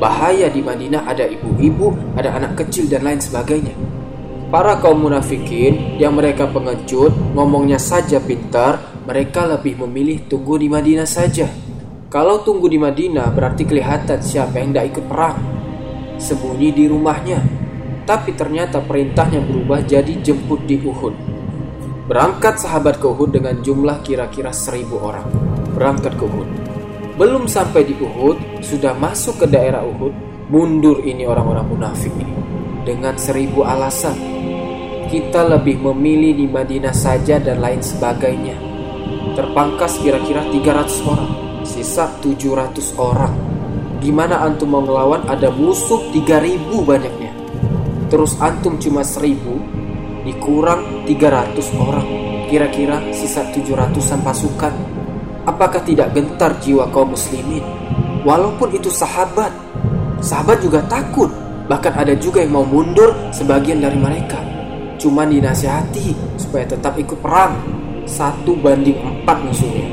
Bahaya 0.00 0.48
di 0.48 0.64
Madinah 0.64 1.04
ada 1.04 1.28
ibu-ibu, 1.28 2.16
ada 2.16 2.32
anak 2.40 2.64
kecil 2.64 2.88
dan 2.88 3.04
lain 3.04 3.20
sebagainya. 3.20 3.76
Para 4.48 4.80
kaum 4.80 5.04
munafikin 5.04 6.00
yang 6.00 6.16
mereka 6.16 6.48
pengecut, 6.48 7.12
ngomongnya 7.36 7.76
saja 7.76 8.16
pintar, 8.16 8.80
mereka 9.04 9.44
lebih 9.44 9.76
memilih 9.84 10.24
tunggu 10.24 10.56
di 10.56 10.72
Madinah 10.72 11.08
saja. 11.08 11.52
Kalau 12.08 12.40
tunggu 12.44 12.64
di 12.64 12.80
Madinah 12.80 13.28
berarti 13.28 13.68
kelihatan 13.68 14.24
siapa 14.24 14.56
yang 14.56 14.72
tidak 14.72 14.96
ikut 14.96 15.04
perang. 15.04 15.36
Sembunyi 16.16 16.72
di 16.72 16.84
rumahnya. 16.88 17.61
Tapi 18.02 18.34
ternyata 18.34 18.82
perintahnya 18.82 19.38
berubah 19.38 19.82
jadi 19.86 20.18
jemput 20.18 20.66
di 20.66 20.82
Uhud. 20.82 21.14
Berangkat 22.10 22.58
sahabat 22.58 22.98
ke 22.98 23.06
Uhud 23.06 23.30
dengan 23.30 23.62
jumlah 23.62 24.02
kira-kira 24.02 24.50
seribu 24.50 24.98
orang. 25.00 25.26
Berangkat 25.72 26.18
ke 26.18 26.24
Uhud. 26.26 26.48
Belum 27.16 27.46
sampai 27.46 27.86
di 27.86 27.94
Uhud, 27.94 28.64
sudah 28.64 28.92
masuk 28.98 29.40
ke 29.40 29.46
daerah 29.46 29.86
Uhud, 29.86 30.12
mundur 30.50 31.00
ini 31.06 31.24
orang-orang 31.24 31.64
munafik 31.70 32.12
ini. 32.18 32.34
Dengan 32.82 33.14
seribu 33.14 33.62
alasan. 33.62 34.18
Kita 35.08 35.44
lebih 35.48 35.80
memilih 35.80 36.36
di 36.36 36.46
Madinah 36.50 36.92
saja 36.92 37.40
dan 37.40 37.62
lain 37.62 37.80
sebagainya. 37.80 38.56
Terpangkas 39.32 39.96
kira-kira 40.02 40.44
300 40.52 41.08
orang. 41.08 41.30
Sisa 41.62 42.10
700 42.20 42.92
orang. 43.00 43.32
Gimana 44.02 44.44
antum 44.44 44.68
mau 44.68 44.84
melawan 44.84 45.24
ada 45.30 45.48
musuh 45.48 46.10
3000 46.12 46.84
banyaknya. 46.84 47.31
Terus 48.12 48.36
antum 48.44 48.76
cuma 48.76 49.00
1000 49.00 49.40
dikurang 50.28 51.08
300 51.08 51.56
orang, 51.80 52.04
kira-kira 52.52 53.00
sisa 53.08 53.40
700-an 53.48 54.20
pasukan. 54.20 54.74
Apakah 55.48 55.80
tidak 55.80 56.12
gentar 56.12 56.52
jiwa 56.60 56.92
kaum 56.92 57.16
muslimin? 57.16 57.64
Walaupun 58.20 58.76
itu 58.76 58.92
sahabat, 58.92 59.48
sahabat 60.20 60.60
juga 60.60 60.84
takut. 60.92 61.32
Bahkan 61.72 61.94
ada 61.96 62.12
juga 62.20 62.44
yang 62.44 62.52
mau 62.52 62.68
mundur 62.68 63.16
sebagian 63.32 63.80
dari 63.80 63.96
mereka. 63.96 64.44
Cuma 65.00 65.24
dinasihati 65.24 66.36
supaya 66.36 66.68
tetap 66.68 67.00
ikut 67.00 67.16
perang. 67.16 67.64
Satu 68.04 68.52
banding 68.60 69.00
empat 69.00 69.40
musuhnya. 69.40 69.88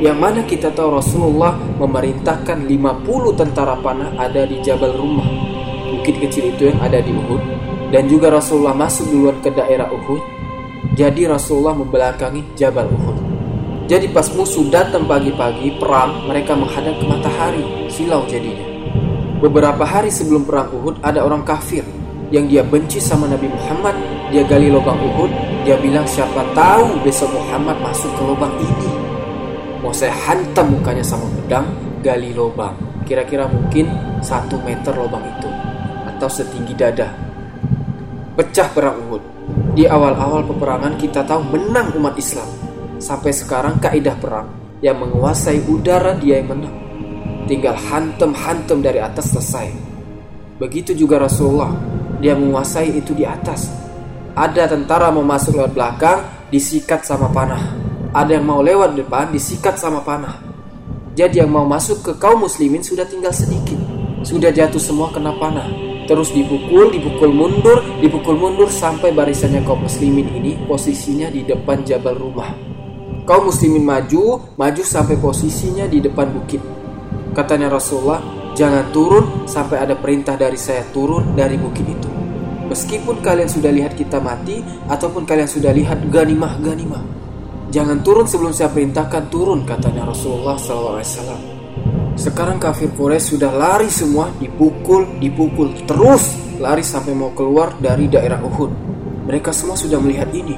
Yang 0.00 0.16
mana 0.16 0.40
kita 0.48 0.72
tahu 0.72 0.96
Rasulullah 0.96 1.60
memerintahkan 1.76 2.64
50 2.64 3.36
tentara 3.36 3.76
panah 3.84 4.16
ada 4.16 4.48
di 4.48 4.64
Jabal 4.64 4.96
Rumah. 4.96 5.49
Bukit 6.00 6.16
kecil 6.16 6.56
itu 6.56 6.72
yang 6.72 6.80
ada 6.80 6.96
di 7.04 7.12
Uhud 7.12 7.44
dan 7.92 8.08
juga 8.08 8.32
Rasulullah 8.32 8.72
masuk 8.72 9.12
duluan 9.12 9.36
ke 9.44 9.52
daerah 9.52 9.84
Uhud. 9.84 10.16
Jadi 10.96 11.28
Rasulullah 11.28 11.76
membelakangi 11.76 12.56
Jabal 12.56 12.88
Uhud. 12.88 13.20
Jadi 13.84 14.08
pas 14.08 14.24
musuh 14.32 14.64
datang 14.72 15.04
pagi-pagi 15.04 15.76
perang, 15.76 16.24
mereka 16.24 16.56
menghadap 16.56 16.96
ke 16.96 17.04
matahari, 17.04 17.84
silau 17.92 18.24
jadinya. 18.24 18.64
Beberapa 19.44 19.84
hari 19.84 20.08
sebelum 20.08 20.48
perang 20.48 20.72
Uhud 20.72 21.04
ada 21.04 21.20
orang 21.20 21.44
kafir 21.44 21.84
yang 22.32 22.48
dia 22.48 22.64
benci 22.64 22.96
sama 22.96 23.28
Nabi 23.28 23.52
Muhammad. 23.52 23.92
Dia 24.32 24.40
gali 24.48 24.72
lubang 24.72 24.96
Uhud. 24.96 25.28
Dia 25.68 25.76
bilang 25.76 26.08
siapa 26.08 26.48
tahu 26.56 26.96
besok 27.04 27.28
Muhammad 27.36 27.76
masuk 27.84 28.08
ke 28.16 28.22
lubang 28.24 28.56
ini. 28.56 28.88
Mau 29.84 29.92
saya 29.92 30.16
hantam 30.16 30.80
mukanya 30.80 31.04
sama 31.04 31.28
pedang, 31.44 31.68
gali 32.00 32.32
lubang. 32.32 32.72
Kira-kira 33.04 33.44
mungkin 33.52 33.84
satu 34.24 34.56
meter 34.64 34.96
lubang 34.96 35.28
itu 35.28 35.69
atau 36.20 36.28
setinggi 36.28 36.76
dada. 36.76 37.08
Pecah 38.36 38.68
perang 38.76 39.00
Uhud. 39.08 39.22
Di 39.72 39.88
awal-awal 39.88 40.44
peperangan 40.44 41.00
kita 41.00 41.24
tahu 41.24 41.56
menang 41.56 41.96
umat 41.96 42.20
Islam. 42.20 42.46
Sampai 43.00 43.32
sekarang 43.32 43.80
kaidah 43.80 44.20
perang 44.20 44.52
yang 44.84 45.00
menguasai 45.00 45.64
udara 45.64 46.12
dia 46.20 46.44
yang 46.44 46.52
menang 46.52 46.90
tinggal 47.50 47.74
hantem-hantem 47.74 48.78
dari 48.78 49.02
atas 49.02 49.34
selesai. 49.34 49.74
Begitu 50.62 50.94
juga 50.94 51.18
Rasulullah, 51.18 51.74
dia 52.22 52.38
menguasai 52.38 52.94
itu 52.94 53.10
di 53.10 53.26
atas. 53.26 53.66
Ada 54.38 54.70
tentara 54.70 55.10
mau 55.10 55.26
masuk 55.26 55.58
lewat 55.58 55.74
belakang, 55.74 56.22
disikat 56.54 57.02
sama 57.02 57.26
panah. 57.34 57.74
Ada 58.14 58.38
yang 58.38 58.46
mau 58.46 58.62
lewat 58.62 58.94
depan, 58.94 59.34
disikat 59.34 59.82
sama 59.82 59.98
panah. 60.06 60.38
Jadi 61.18 61.42
yang 61.42 61.50
mau 61.50 61.66
masuk 61.66 62.06
ke 62.06 62.12
kaum 62.22 62.46
muslimin 62.46 62.86
sudah 62.86 63.02
tinggal 63.02 63.34
sedikit. 63.34 63.76
Sudah 64.22 64.54
jatuh 64.54 64.78
semua 64.78 65.10
kena 65.10 65.34
panah. 65.34 65.89
Terus 66.10 66.34
dipukul, 66.34 66.90
dipukul 66.90 67.30
mundur, 67.30 67.86
dipukul 68.02 68.34
mundur 68.34 68.66
sampai 68.66 69.14
barisannya 69.14 69.62
kaum 69.62 69.86
muslimin 69.86 70.26
ini 70.42 70.58
posisinya 70.66 71.30
di 71.30 71.46
depan 71.46 71.86
jabal 71.86 72.18
rumah. 72.18 72.50
Kaum 73.22 73.46
muslimin 73.46 73.86
maju, 73.86 74.42
maju 74.58 74.82
sampai 74.82 75.14
posisinya 75.22 75.86
di 75.86 76.02
depan 76.02 76.34
bukit. 76.34 76.58
Katanya 77.30 77.70
Rasulullah, 77.70 78.18
jangan 78.58 78.90
turun 78.90 79.46
sampai 79.46 79.86
ada 79.86 79.94
perintah 79.94 80.34
dari 80.34 80.58
saya 80.58 80.82
turun 80.90 81.38
dari 81.38 81.54
bukit 81.54 81.86
itu. 81.86 82.10
Meskipun 82.66 83.22
kalian 83.22 83.46
sudah 83.46 83.70
lihat 83.70 83.94
kita 83.94 84.18
mati 84.18 84.66
ataupun 84.90 85.22
kalian 85.22 85.46
sudah 85.46 85.70
lihat 85.70 86.10
ganimah-ganimah. 86.10 87.06
Jangan 87.70 88.02
turun 88.02 88.26
sebelum 88.26 88.50
saya 88.50 88.66
perintahkan 88.74 89.30
turun 89.30 89.62
katanya 89.62 90.10
Rasulullah 90.10 90.58
SAW. 90.58 91.49
Sekarang 92.20 92.60
kafir 92.60 92.92
Quraisy 92.92 93.40
sudah 93.40 93.48
lari 93.48 93.88
semua, 93.88 94.28
dipukul, 94.36 95.08
dipukul, 95.24 95.72
terus 95.88 96.36
lari 96.60 96.84
sampai 96.84 97.16
mau 97.16 97.32
keluar 97.32 97.72
dari 97.80 98.12
daerah 98.12 98.36
Uhud. 98.44 98.68
Mereka 99.24 99.48
semua 99.56 99.72
sudah 99.72 99.96
melihat 99.96 100.28
ini. 100.36 100.52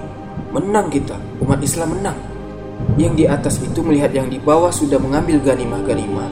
Menang 0.50 0.90
kita, 0.90 1.14
umat 1.38 1.62
Islam 1.62 1.94
menang. 1.94 2.18
Yang 2.98 3.14
di 3.14 3.24
atas 3.30 3.54
itu 3.62 3.78
melihat 3.78 4.10
yang 4.10 4.26
di 4.26 4.42
bawah 4.42 4.74
sudah 4.74 4.98
mengambil 4.98 5.38
ganimah-ganimah. 5.38 6.26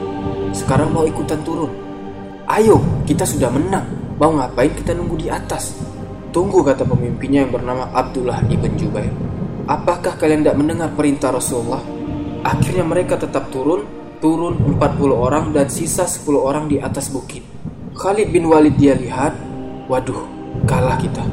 Sekarang 0.51 0.91
mau 0.91 1.07
ikutan 1.07 1.39
turun. 1.47 1.71
Ayo, 2.51 2.83
kita 3.07 3.23
sudah 3.23 3.47
menang. 3.47 3.87
Mau 4.19 4.35
ngapain 4.35 4.75
kita 4.75 4.91
nunggu 4.91 5.15
di 5.15 5.27
atas? 5.31 5.79
Tunggu 6.35 6.59
kata 6.59 6.83
pemimpinnya 6.83 7.47
yang 7.47 7.55
bernama 7.55 7.87
Abdullah 7.95 8.43
ibn 8.51 8.75
Jubair. 8.75 9.15
Apakah 9.63 10.19
kalian 10.19 10.43
tidak 10.43 10.59
mendengar 10.59 10.91
perintah 10.91 11.31
Rasulullah? 11.31 11.79
Akhirnya 12.43 12.83
mereka 12.83 13.15
tetap 13.15 13.47
turun, 13.47 14.00
turun 14.21 14.77
40 14.77 14.77
orang 15.11 15.45
dan 15.49 15.67
sisa 15.67 16.05
10 16.05 16.29
orang 16.37 16.69
di 16.69 16.77
atas 16.77 17.09
bukit. 17.09 17.41
Khalid 17.97 18.29
bin 18.29 18.47
Walid 18.47 18.77
dia 18.77 18.93
lihat, 18.93 19.33
waduh, 19.89 20.29
kalah 20.69 20.95
kita. 21.01 21.25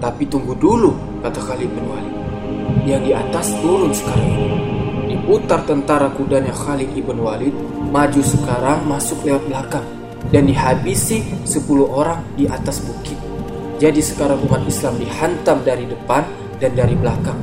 Tapi 0.00 0.24
tunggu 0.26 0.56
dulu, 0.56 0.96
kata 1.20 1.38
Khalid 1.38 1.68
bin 1.68 1.84
Walid. 1.86 2.14
Yang 2.88 3.02
di 3.04 3.12
atas 3.12 3.46
turun 3.60 3.92
sekarang. 3.92 4.32
Diputar 5.06 5.62
tentara 5.62 6.10
kudanya 6.10 6.50
Khalid 6.50 6.90
ibn 6.98 7.22
Walid 7.22 7.54
maju 7.94 8.22
sekarang 8.26 8.82
masuk 8.90 9.22
lewat 9.22 9.46
belakang 9.46 9.86
dan 10.34 10.50
dihabisi 10.50 11.22
10 11.46 11.62
orang 11.86 12.26
di 12.34 12.50
atas 12.50 12.82
bukit. 12.82 13.14
Jadi 13.78 14.02
sekarang 14.02 14.42
umat 14.48 14.66
Islam 14.66 14.98
dihantam 14.98 15.62
dari 15.62 15.86
depan 15.86 16.26
dan 16.58 16.74
dari 16.74 16.98
belakang. 16.98 17.38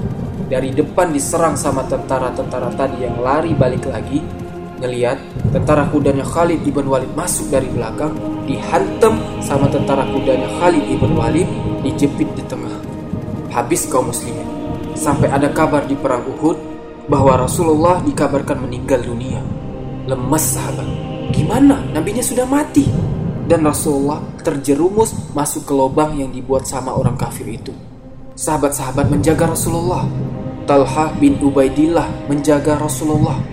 Dari 0.52 0.76
depan 0.76 1.16
diserang 1.16 1.56
sama 1.56 1.88
tentara-tentara 1.88 2.74
tadi 2.76 3.08
yang 3.08 3.22
lari 3.24 3.56
balik 3.56 3.88
lagi. 3.88 4.43
Ngeliat 4.84 5.16
tentara 5.56 5.88
kudanya 5.88 6.28
Khalid 6.28 6.60
ibn 6.68 6.92
Walid 6.92 7.08
masuk 7.16 7.48
dari 7.48 7.72
belakang, 7.72 8.12
dihantam 8.44 9.16
sama 9.40 9.72
tentara 9.72 10.04
kudanya 10.12 10.52
Khalid 10.60 10.84
ibn 10.92 11.16
Walid, 11.16 11.48
dijepit 11.88 12.28
di 12.36 12.44
tengah. 12.52 12.76
Habis 13.48 13.88
kaum 13.88 14.12
muslimin. 14.12 14.44
Sampai 14.92 15.32
ada 15.32 15.48
kabar 15.56 15.88
di 15.88 15.96
perang 15.96 16.28
Uhud 16.28 16.58
bahwa 17.08 17.48
Rasulullah 17.48 18.04
dikabarkan 18.04 18.60
meninggal 18.68 19.00
dunia 19.08 19.40
lemas 20.04 20.60
sahabat. 20.60 20.88
Gimana? 21.32 21.80
Nabinya 21.96 22.24
sudah 22.24 22.44
mati. 22.44 22.88
Dan 23.44 23.68
Rasulullah 23.68 24.24
terjerumus 24.40 25.12
masuk 25.36 25.68
ke 25.68 25.74
lubang 25.76 26.16
yang 26.16 26.32
dibuat 26.32 26.64
sama 26.64 26.96
orang 26.96 27.20
kafir 27.20 27.48
itu. 27.48 27.72
Sahabat-sahabat 28.36 29.12
menjaga 29.12 29.52
Rasulullah. 29.52 30.08
Talha 30.64 31.12
bin 31.20 31.40
Ubaidillah 31.44 32.08
menjaga 32.32 32.80
Rasulullah. 32.80 33.53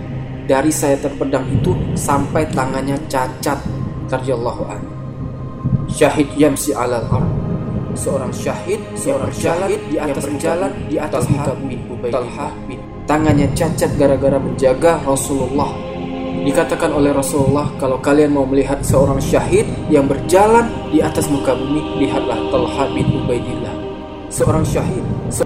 Dari 0.50 0.66
sayatan 0.66 1.14
pedang 1.14 1.46
itu 1.46 1.70
sampai 1.94 2.42
tangannya 2.50 2.98
cacat. 3.06 3.62
Radhiyallahu 4.10 4.66
an. 4.66 4.82
Syahid 5.86 6.26
yamsi 6.34 6.74
alal 6.74 7.06
ard. 7.06 7.30
Seorang 7.94 8.34
syahid, 8.34 8.82
seorang 8.98 9.30
syahid 9.30 9.78
di 9.86 10.02
atas 10.02 10.26
berjalan 10.26 10.74
di 10.90 10.98
atas 10.98 11.30
muka 11.30 11.54
bin 11.54 11.78
Ubaidillah. 11.86 12.50
Tangannya 13.06 13.46
cacat 13.54 13.94
gara-gara 13.94 14.38
menjaga 14.42 14.98
Rasulullah 15.06 15.70
Dikatakan 16.40 16.94
oleh 16.94 17.12
Rasulullah, 17.12 17.68
kalau 17.76 18.00
kalian 18.00 18.32
mau 18.32 18.48
melihat 18.48 18.80
seorang 18.80 19.20
syahid 19.20 19.68
yang 19.92 20.08
berjalan 20.08 20.66
di 20.88 21.04
atas 21.04 21.28
muka 21.28 21.52
bumi, 21.52 22.00
lihatlah 22.00 22.38
Talha 22.48 22.88
bin 22.96 23.06
Ubaidillah. 23.22 23.74
Seorang 24.32 24.64
syahid. 24.64 25.04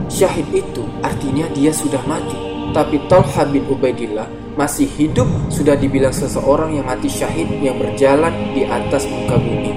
Syahid 0.09 0.47
itu 0.55 0.87
artinya 1.03 1.51
dia 1.53 1.75
sudah 1.75 2.01
mati. 2.09 2.39
Tapi 2.71 3.03
Talha 3.11 3.43
bin 3.49 3.67
Ubaidillah 3.67 4.44
masih 4.55 4.87
hidup 4.87 5.27
sudah 5.51 5.75
dibilang 5.75 6.15
seseorang 6.15 6.79
yang 6.79 6.87
mati 6.87 7.11
syahid 7.11 7.51
yang 7.59 7.79
berjalan 7.79 8.33
di 8.55 8.63
atas 8.67 9.07
muka 9.11 9.39
bumi. 9.39 9.73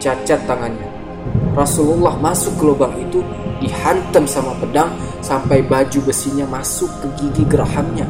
Cacat 0.00 0.44
tangannya. 0.48 0.88
Rasulullah 1.52 2.16
masuk 2.16 2.56
ke 2.56 2.64
lubang 2.64 2.94
itu 2.96 3.20
dihantam 3.60 4.24
sama 4.24 4.56
pedang 4.60 4.92
sampai 5.20 5.60
baju 5.60 5.98
besinya 6.08 6.48
masuk 6.48 6.88
ke 7.04 7.06
gigi 7.20 7.44
gerahamnya. 7.48 8.08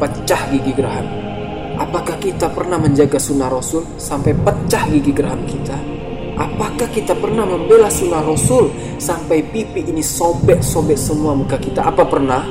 Pecah 0.00 0.48
gigi 0.48 0.72
geraham 0.72 1.30
Apakah 1.80 2.20
kita 2.20 2.44
pernah 2.52 2.76
menjaga 2.76 3.16
sunnah 3.16 3.48
Rasul 3.48 3.80
sampai 3.96 4.36
pecah 4.36 4.84
gigi 4.92 5.16
geraham 5.16 5.40
kita? 5.48 5.80
Apakah 6.36 6.84
kita 6.92 7.16
pernah 7.16 7.48
membela 7.48 7.88
sunnah 7.88 8.20
Rasul 8.20 8.68
sampai 9.00 9.40
pipi 9.48 9.88
ini 9.88 10.04
sobek-sobek 10.04 11.00
semua 11.00 11.32
muka 11.32 11.56
kita? 11.56 11.88
Apa 11.88 12.04
pernah? 12.04 12.44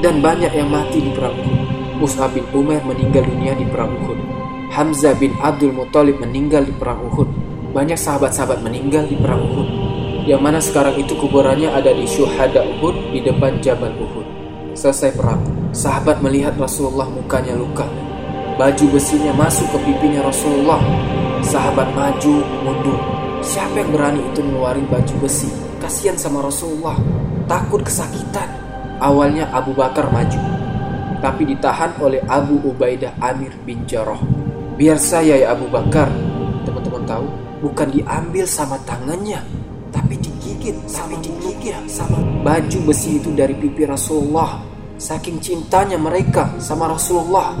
Dan 0.00 0.24
banyak 0.24 0.56
yang 0.56 0.72
mati 0.72 1.04
di 1.04 1.12
perang. 1.12 1.61
Mus'ab 2.02 2.34
bin 2.34 2.42
Umar 2.50 2.82
meninggal 2.82 3.22
dunia 3.22 3.54
di 3.54 3.62
perang 3.62 3.94
Uhud. 4.02 4.18
Hamzah 4.74 5.14
bin 5.22 5.30
Abdul 5.38 5.70
Muthalib 5.70 6.18
meninggal 6.18 6.66
di 6.66 6.74
perang 6.74 6.98
Uhud. 7.06 7.30
Banyak 7.70 7.94
sahabat-sahabat 7.94 8.58
meninggal 8.58 9.06
di 9.06 9.14
perang 9.14 9.38
Uhud. 9.38 9.68
Yang 10.26 10.40
mana 10.42 10.58
sekarang 10.58 10.98
itu 10.98 11.14
kuburannya 11.14 11.70
ada 11.70 11.94
di 11.94 12.02
Syuhada 12.02 12.66
Uhud 12.66 13.14
di 13.14 13.22
depan 13.22 13.62
Jabal 13.62 13.94
Uhud. 13.94 14.26
Selesai 14.74 15.14
perang, 15.14 15.46
sahabat 15.70 16.18
melihat 16.18 16.58
Rasulullah 16.58 17.06
mukanya 17.06 17.54
luka 17.54 17.86
Baju 18.52 18.84
besinya 18.92 19.32
masuk 19.32 19.64
ke 19.72 19.78
pipinya 19.80 20.28
Rasulullah. 20.28 20.82
Sahabat 21.40 21.88
maju, 21.96 22.44
mundur. 22.60 23.00
Siapa 23.40 23.80
yang 23.80 23.90
berani 23.96 24.20
itu 24.28 24.44
ngeluarin 24.44 24.84
baju 24.92 25.14
besi? 25.24 25.48
Kasihan 25.80 26.20
sama 26.20 26.44
Rasulullah. 26.44 26.94
Takut 27.48 27.80
kesakitan. 27.80 28.46
Awalnya 29.00 29.48
Abu 29.56 29.72
Bakar 29.72 30.12
maju. 30.12 30.61
Tapi 31.22 31.46
ditahan 31.46 32.02
oleh 32.02 32.18
Abu 32.26 32.58
Ubaidah 32.66 33.14
Amir 33.22 33.54
bin 33.62 33.86
Jarrah. 33.86 34.18
Biar 34.74 34.98
saya 34.98 35.38
ya 35.38 35.54
Abu 35.54 35.70
Bakar. 35.70 36.10
Teman-teman 36.66 37.06
tahu, 37.06 37.26
bukan 37.62 37.94
diambil 37.94 38.42
sama 38.42 38.74
tangannya, 38.82 39.38
tapi 39.94 40.18
digigit 40.18 40.74
sama 40.90 41.14
digigit 41.22 41.78
sama 41.86 42.18
baju 42.42 42.78
besi 42.90 43.22
itu 43.22 43.30
dari 43.30 43.54
pipi 43.54 43.86
Rasulullah. 43.86 44.58
Saking 44.98 45.38
cintanya 45.38 45.98
mereka 45.98 46.58
sama 46.58 46.90
Rasulullah, 46.90 47.54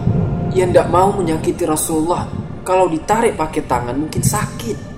yang 0.54 0.74
tidak 0.74 0.90
mau 0.90 1.14
menyakiti 1.14 1.62
Rasulullah. 1.62 2.26
Kalau 2.62 2.86
ditarik 2.86 3.34
pakai 3.34 3.62
tangan 3.66 3.94
mungkin 3.94 4.22
sakit. 4.22 4.90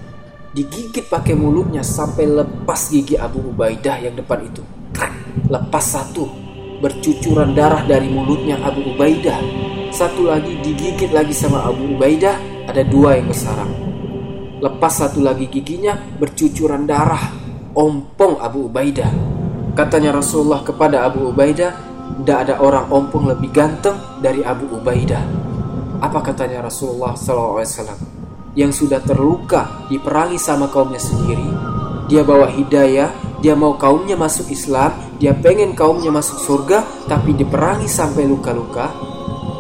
Digigit 0.54 1.08
pakai 1.10 1.34
mulutnya 1.34 1.82
sampai 1.82 2.30
lepas 2.30 2.88
gigi 2.88 3.18
Abu 3.18 3.42
Ubaidah 3.52 3.98
yang 4.00 4.14
depan 4.16 4.44
itu. 4.44 4.62
Lepas 5.50 5.84
satu. 5.84 6.43
Bercucuran 6.84 7.56
darah 7.56 7.80
dari 7.88 8.12
mulutnya 8.12 8.60
Abu 8.60 8.84
Ubaidah. 8.92 9.40
Satu 9.88 10.28
lagi 10.28 10.60
digigit 10.60 11.08
lagi 11.16 11.32
sama 11.32 11.64
Abu 11.64 11.96
Ubaidah. 11.96 12.68
Ada 12.68 12.84
dua 12.84 13.16
yang 13.16 13.32
bersarang. 13.32 13.72
Lepas 14.60 15.00
satu 15.00 15.24
lagi 15.24 15.48
giginya 15.48 15.96
bercucuran 15.96 16.84
darah. 16.84 17.32
Ompong 17.72 18.36
Abu 18.36 18.68
Ubaidah. 18.68 19.08
Katanya 19.72 20.20
Rasulullah 20.20 20.60
kepada 20.60 21.08
Abu 21.08 21.32
Ubaidah, 21.32 21.72
tidak 22.20 22.38
ada 22.44 22.54
orang 22.60 22.92
ompong 22.92 23.32
lebih 23.32 23.48
ganteng 23.48 23.96
dari 24.20 24.44
Abu 24.44 24.68
Ubaidah. 24.68 25.24
Apa 26.04 26.20
katanya 26.20 26.68
Rasulullah 26.68 27.16
SAW? 27.16 28.12
yang 28.54 28.70
sudah 28.70 29.02
terluka 29.02 29.86
diperangi 29.90 30.38
sama 30.38 30.70
kaumnya 30.70 31.02
sendiri. 31.02 31.46
Dia 32.06 32.22
bawa 32.22 32.46
hidayah, 32.46 33.10
dia 33.44 33.52
mau 33.52 33.76
kaumnya 33.76 34.16
masuk 34.16 34.48
Islam, 34.48 34.96
dia 35.20 35.36
pengen 35.36 35.76
kaumnya 35.76 36.08
masuk 36.08 36.40
surga, 36.40 36.80
tapi 37.04 37.36
diperangi 37.36 37.84
sampai 37.84 38.24
luka-luka. 38.24 38.88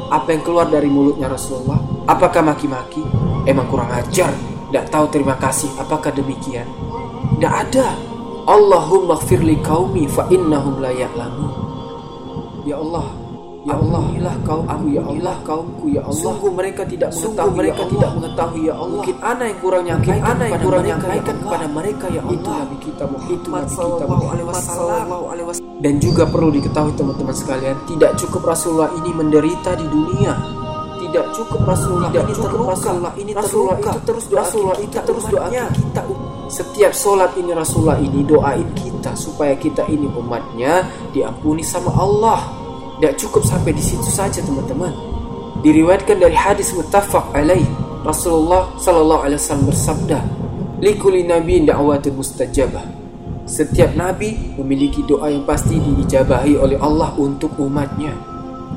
Apa 0.08 0.32
yang 0.32 0.40
keluar 0.40 0.72
dari 0.72 0.88
mulutnya 0.88 1.28
Rasulullah? 1.28 1.76
Apakah 2.08 2.40
maki-maki? 2.40 3.04
Emang 3.44 3.68
kurang 3.68 3.92
ajar, 3.92 4.32
tidak 4.72 4.88
tahu 4.88 5.04
terima 5.12 5.36
kasih. 5.36 5.68
Apakah 5.76 6.16
demikian? 6.16 6.64
Tidak 7.36 7.52
ada. 7.52 7.92
Allahumma 8.48 9.20
firli 9.20 9.60
kaumi 9.60 10.08
fa 10.08 10.32
innahum 10.32 10.80
la. 10.80 10.88
Ya 12.64 12.80
Allah, 12.80 13.04
Ya 13.64 13.80
Allah, 13.80 14.04
ilah 14.12 14.36
kaumku, 14.44 14.92
ya 14.92 15.00
Allah, 15.00 15.36
kaumku, 15.40 15.88
ya 15.88 16.04
Allah. 16.04 16.20
Sungguh 16.20 16.52
mereka 16.52 16.84
tidak 16.84 17.16
mengetahui, 17.16 17.56
mereka 17.56 17.80
ya 17.80 17.88
tidak 17.96 18.10
mengetahui, 18.12 18.60
ya 18.68 18.74
Allah. 18.76 19.00
Mungkin 19.00 19.16
anak 19.24 19.46
yang 19.48 19.60
kurang 19.64 19.82
nyampaikan, 19.88 20.32
anak 20.36 20.46
yang 20.52 20.60
kurang 20.60 20.84
nyampaikan 20.84 21.34
kepada 21.40 21.66
mereka, 21.72 22.04
ya 22.12 22.20
Allah. 22.20 22.36
Itu 22.36 22.50
Nabi 22.52 22.76
kita 22.84 23.04
Muhammad 23.08 23.64
Sallallahu 23.72 24.24
Alaihi 24.28 24.46
Wasallam. 25.48 25.80
Dan 25.80 25.94
juga 25.96 26.28
perlu 26.28 26.50
diketahui 26.52 26.92
teman-teman 26.92 27.32
sekalian, 27.32 27.76
tidak 27.88 28.12
cukup 28.20 28.42
Rasulullah 28.52 28.90
ini 29.00 29.10
menderita 29.16 29.70
di 29.80 29.86
dunia. 29.88 30.32
Tidak 31.00 31.24
cukup 31.32 31.60
Rasulullah 31.64 32.10
tidak 32.10 32.26
ini 32.26 32.34
cukup 32.34 32.60
Rasulullah 32.74 33.12
ini 33.14 33.30
Rasulullah 33.38 33.76
itu 33.78 33.98
terus 34.02 34.24
doa 34.26 34.40
Rasulullah 34.42 34.78
itu 34.82 34.98
terus 34.98 35.24
doanya 35.30 35.62
kita 35.70 36.02
setiap 36.50 36.92
sholat 36.96 37.30
ini 37.38 37.54
Rasulullah 37.54 37.98
ini 38.02 38.26
doain 38.26 38.66
kita 38.74 39.14
supaya 39.14 39.54
kita 39.54 39.86
ini 39.86 40.10
umatnya 40.10 40.82
diampuni 41.14 41.62
sama 41.62 41.94
Allah 41.94 42.63
tidak 43.04 43.20
cukup 43.20 43.44
sampai 43.44 43.76
di 43.76 43.84
situ 43.84 44.08
saja 44.08 44.40
teman-teman. 44.40 44.88
Diriwayatkan 45.60 46.24
dari 46.24 46.32
hadis 46.32 46.72
muttafaq 46.72 47.36
alaih 47.36 47.60
Rasulullah 48.00 48.72
sallallahu 48.80 49.28
alaihi 49.28 49.36
wasallam 49.44 49.68
bersabda, 49.68 50.18
"Likuli 50.80 51.20
nabiin 51.28 51.68
da'watun 51.68 52.16
mustajabah." 52.16 52.80
Setiap 53.44 53.92
nabi 53.92 54.56
memiliki 54.56 55.04
doa 55.04 55.28
yang 55.28 55.44
pasti 55.44 55.76
diijabahi 55.76 56.56
oleh 56.56 56.80
Allah 56.80 57.12
untuk 57.20 57.52
umatnya. 57.60 58.16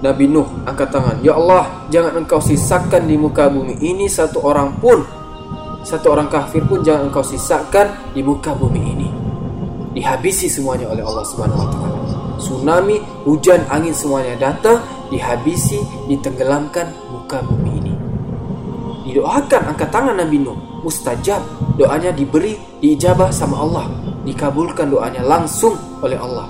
Nabi 0.03 0.27
Nuh 0.27 0.67
angkat 0.67 0.91
tangan, 0.91 1.23
"Ya 1.23 1.39
Allah, 1.39 1.87
jangan 1.87 2.19
Engkau 2.19 2.43
sisakan 2.43 3.07
di 3.07 3.15
muka 3.15 3.47
bumi 3.47 3.79
ini 3.79 4.11
satu 4.11 4.43
orang 4.43 4.75
pun, 4.83 5.07
satu 5.87 6.11
orang 6.11 6.27
kafir 6.27 6.67
pun 6.67 6.83
jangan 6.83 7.07
Engkau 7.07 7.23
sisakan 7.23 8.11
di 8.11 8.19
muka 8.19 8.51
bumi 8.51 8.81
ini." 8.91 9.09
Dihabisi 9.95 10.51
semuanya 10.51 10.91
oleh 10.91 10.99
Allah 10.99 11.23
Subhanahu 11.23 11.63
wa 11.63 11.69
taala 11.71 11.96
tsunami, 12.37 13.01
hujan, 13.25 13.65
angin 13.67 13.93
semuanya 13.93 14.37
datang, 14.37 14.79
dihabisi, 15.09 15.81
ditenggelamkan 16.07 16.89
muka 17.11 17.41
bumi 17.43 17.71
ini. 17.81 17.93
Didoakan 19.09 19.73
angkat 19.73 19.89
tangan 19.89 20.15
Nabi 20.15 20.37
Nuh, 20.41 20.57
mustajab, 20.85 21.41
doanya 21.75 22.13
diberi, 22.13 22.55
diijabah 22.79 23.33
sama 23.33 23.59
Allah, 23.61 23.85
dikabulkan 24.23 24.87
doanya 24.87 25.25
langsung 25.25 25.75
oleh 26.03 26.19
Allah. 26.19 26.47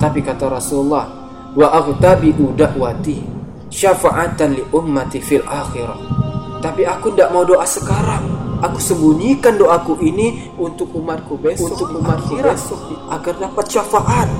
Tapi 0.00 0.24
kata 0.24 0.48
Rasulullah, 0.48 1.04
wa 1.52 1.68
aghtabi 1.68 2.32
udakwati 2.32 3.20
syafa'atan 3.68 4.56
li 4.56 4.62
ummati 4.72 5.18
fil 5.20 5.44
akhirah. 5.44 5.98
Tapi 6.62 6.86
aku 6.86 7.12
tidak 7.12 7.34
mau 7.34 7.42
doa 7.42 7.66
sekarang. 7.66 8.24
Aku 8.62 8.78
sembunyikan 8.78 9.58
doaku 9.58 9.98
ini 10.06 10.54
untuk 10.54 10.94
umatku 10.94 11.34
besok, 11.42 11.74
untuk 11.74 11.98
umatku 11.98 12.38
besok 12.38 12.78
agar 13.10 13.34
dapat 13.42 13.66
syafaat 13.66 14.30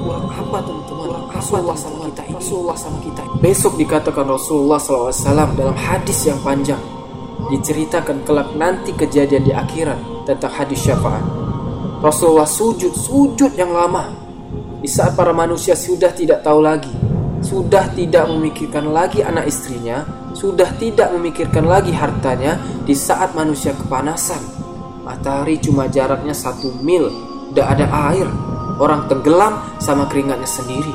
kurang 0.00 0.26
apa 0.30 0.58
teman-teman? 0.62 1.26
Rasulullah 1.30 1.76
sama 1.78 1.98
kita 2.08 2.22
ini. 2.26 2.34
Rasulullah 2.38 2.76
sama 2.78 2.98
kita 3.02 3.22
besok 3.38 3.72
dikatakan 3.78 4.26
Rasulullah 4.26 4.80
SAW 4.80 5.54
dalam 5.54 5.76
hadis 5.76 6.18
yang 6.26 6.38
panjang. 6.42 6.80
Diceritakan 7.48 8.26
kelak 8.26 8.50
nanti 8.58 8.90
kejadian 8.92 9.46
di 9.46 9.52
akhirat 9.54 9.98
tentang 10.26 10.52
hadis 10.52 10.84
syafaat. 10.84 11.22
Rasulullah 12.02 12.46
sujud 12.46 12.92
sujud 12.92 13.52
yang 13.58 13.72
lama. 13.72 14.10
Di 14.78 14.86
saat 14.86 15.18
para 15.18 15.34
manusia 15.34 15.74
sudah 15.74 16.14
tidak 16.14 16.46
tahu 16.46 16.62
lagi 16.62 17.08
sudah 17.42 17.94
tidak 17.94 18.26
memikirkan 18.26 18.90
lagi 18.90 19.22
anak 19.22 19.46
istrinya 19.46 20.02
sudah 20.34 20.74
tidak 20.78 21.10
memikirkan 21.14 21.66
lagi 21.66 21.94
hartanya 21.94 22.58
di 22.82 22.94
saat 22.94 23.34
manusia 23.34 23.74
kepanasan 23.78 24.42
matahari 25.06 25.58
cuma 25.62 25.86
jaraknya 25.86 26.34
satu 26.34 26.74
mil 26.82 27.06
tidak 27.50 27.78
ada 27.78 27.86
air 28.10 28.28
Orang 28.78 29.10
tenggelam 29.10 29.58
sama 29.82 30.06
keringatnya 30.06 30.46
sendiri. 30.46 30.94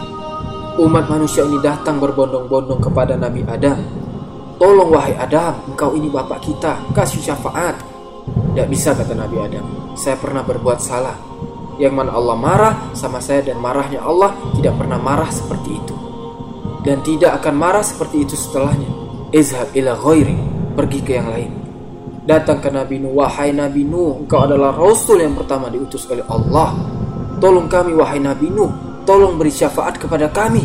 Umat 0.79 1.11
manusia 1.11 1.43
ini 1.43 1.59
datang 1.59 1.99
berbondong-bondong 1.99 2.79
kepada 2.79 3.19
Nabi 3.19 3.43
Adam. 3.43 3.75
Tolong 4.55 4.87
wahai 4.87 5.11
Adam, 5.19 5.67
engkau 5.67 5.91
ini 5.91 6.07
bapak 6.07 6.39
kita, 6.47 6.79
kasih 6.95 7.19
syafaat. 7.19 7.75
Tidak 8.23 8.67
bisa 8.71 8.95
kata 8.95 9.11
Nabi 9.11 9.35
Adam, 9.35 9.93
saya 9.99 10.15
pernah 10.15 10.47
berbuat 10.47 10.79
salah. 10.79 11.19
Yang 11.75 11.93
mana 11.93 12.15
Allah 12.15 12.37
marah 12.39 12.75
sama 12.95 13.19
saya 13.19 13.43
dan 13.43 13.59
marahnya 13.59 13.99
Allah 13.99 14.31
tidak 14.55 14.79
pernah 14.79 14.95
marah 14.95 15.27
seperti 15.27 15.69
itu. 15.75 15.95
Dan 16.87 17.03
tidak 17.03 17.43
akan 17.43 17.55
marah 17.59 17.83
seperti 17.83 18.23
itu 18.23 18.39
setelahnya. 18.39 18.87
Izhab 19.35 19.75
ila 19.75 19.99
ghairi, 19.99 20.39
pergi 20.79 20.99
ke 21.03 21.19
yang 21.19 21.27
lain. 21.27 21.51
Datang 22.23 22.63
ke 22.63 22.71
Nabi 22.71 23.03
Nuh, 23.03 23.11
wahai 23.11 23.51
Nabi 23.51 23.83
Nuh, 23.83 24.23
engkau 24.23 24.47
adalah 24.47 24.71
Rasul 24.71 25.19
yang 25.19 25.35
pertama 25.35 25.67
diutus 25.67 26.07
oleh 26.07 26.23
Allah 26.31 26.71
Tolong 27.43 27.67
kami 27.67 27.91
wahai 27.91 28.23
Nabi 28.23 28.47
Nuh, 28.47 28.71
tolong 29.03 29.35
beri 29.35 29.51
syafaat 29.51 29.99
kepada 29.99 30.31
kami. 30.31 30.63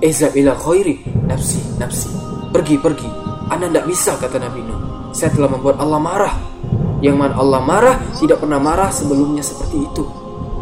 Ezab 0.00 0.32
ila 0.32 0.56
khairi, 0.56 1.04
nafsi, 1.28 1.60
nafsi. 1.76 2.08
Pergi, 2.56 2.80
pergi. 2.80 3.04
Anda 3.52 3.68
tidak 3.68 3.84
bisa, 3.84 4.16
kata 4.16 4.40
Nabi 4.40 4.64
Nuh. 4.64 5.12
Saya 5.12 5.36
telah 5.36 5.52
membuat 5.52 5.76
Allah 5.76 6.00
marah. 6.00 6.34
Yang 7.04 7.16
mana 7.20 7.36
Allah 7.36 7.60
marah, 7.60 7.96
tidak 8.16 8.40
pernah 8.40 8.56
marah 8.56 8.88
sebelumnya 8.88 9.44
seperti 9.44 9.76
itu. 9.76 10.08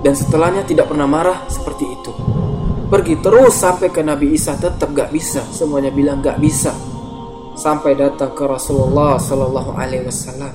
Dan 0.02 0.18
setelahnya 0.18 0.66
tidak 0.66 0.90
pernah 0.90 1.06
marah 1.06 1.46
seperti 1.46 1.86
itu. 1.86 2.10
Pergi 2.90 3.14
terus 3.22 3.54
sampai 3.54 3.94
ke 3.94 4.02
Nabi 4.02 4.34
Isa 4.34 4.58
tetap 4.58 4.90
gak 4.90 5.14
bisa. 5.14 5.38
Semuanya 5.54 5.94
bilang 5.94 6.18
gak 6.18 6.42
bisa. 6.42 6.74
Sampai 7.54 7.94
datang 7.94 8.34
ke 8.34 8.42
Rasulullah 8.42 9.22
Sallallahu 9.22 9.70
Alaihi 9.78 10.02
Wasallam. 10.02 10.50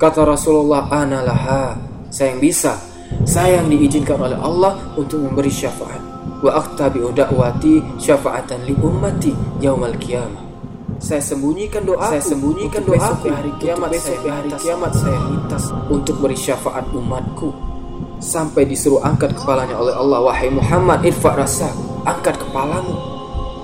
Kata 0.00 0.24
Rasulullah, 0.24 0.88
Analaha, 0.88 1.76
saya 2.08 2.32
yang 2.32 2.40
bisa 2.40 2.91
saya 3.22 3.62
yang 3.62 3.70
diizinkan 3.70 4.18
oleh 4.18 4.38
Allah 4.38 4.76
untuk 4.98 5.22
memberi 5.22 5.50
syafaat. 5.50 6.02
Wa 6.42 6.58
akhtabi 6.58 7.06
da'wati 7.14 8.02
syafa'atan 8.02 8.66
li 8.66 8.74
ummati 8.82 9.30
yaumal 9.62 9.94
qiyamah. 9.96 10.42
Saya 11.02 11.18
sembunyikan 11.18 11.82
doa, 11.82 12.14
saya 12.14 12.22
sembunyikan 12.22 12.82
doa 12.86 12.94
besok 12.94 13.34
hari 13.34 13.50
kiamat, 13.58 13.90
besok 13.90 14.22
saya 14.22 14.32
hari 14.38 14.50
kiamat 14.54 14.92
saya 14.94 15.18
lintas 15.26 15.64
untuk 15.90 16.14
beri 16.22 16.38
syafaat 16.38 16.86
umatku. 16.94 17.50
Sampai 18.22 18.66
disuruh 18.70 19.02
angkat 19.02 19.34
kepalanya 19.34 19.74
oleh 19.82 19.94
Allah, 19.98 20.22
wahai 20.22 20.46
Muhammad, 20.46 21.02
irfa 21.02 21.34
rasa, 21.34 21.74
angkat 22.06 22.38
kepalamu. 22.38 22.94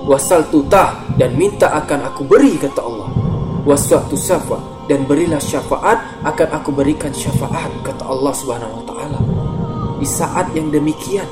Wasal 0.03 0.43
tutah 0.51 0.99
dan 1.15 1.35
minta 1.39 1.71
akan 1.71 2.11
aku 2.11 2.27
beri 2.27 2.59
kata 2.59 2.79
Allah. 2.83 3.07
Waswatu 3.63 4.19
safa 4.19 4.59
dan 4.89 5.05
berilah 5.05 5.39
syafaat 5.39 5.99
akan 6.25 6.49
aku 6.59 6.73
berikan 6.73 7.13
syafaat 7.13 7.69
kata 7.85 8.03
Allah 8.03 8.33
Subhanahu 8.33 8.81
wa 8.81 8.83
taala 8.89 9.38
di 9.99 10.07
saat 10.07 10.55
yang 10.55 10.71
demikian. 10.71 11.27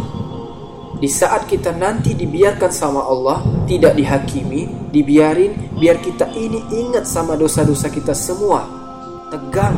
Di 0.98 1.06
saat 1.06 1.46
kita 1.46 1.78
nanti 1.78 2.18
dibiarkan 2.18 2.74
sama 2.74 3.06
Allah, 3.06 3.46
tidak 3.70 3.94
dihakimi, 3.94 4.90
dibiarin, 4.90 5.78
biar 5.78 6.02
kita 6.02 6.26
ini 6.34 6.58
ingat 6.74 7.06
sama 7.06 7.38
dosa-dosa 7.38 7.88
kita 7.94 8.18
semua. 8.18 8.66
Tegang, 9.30 9.78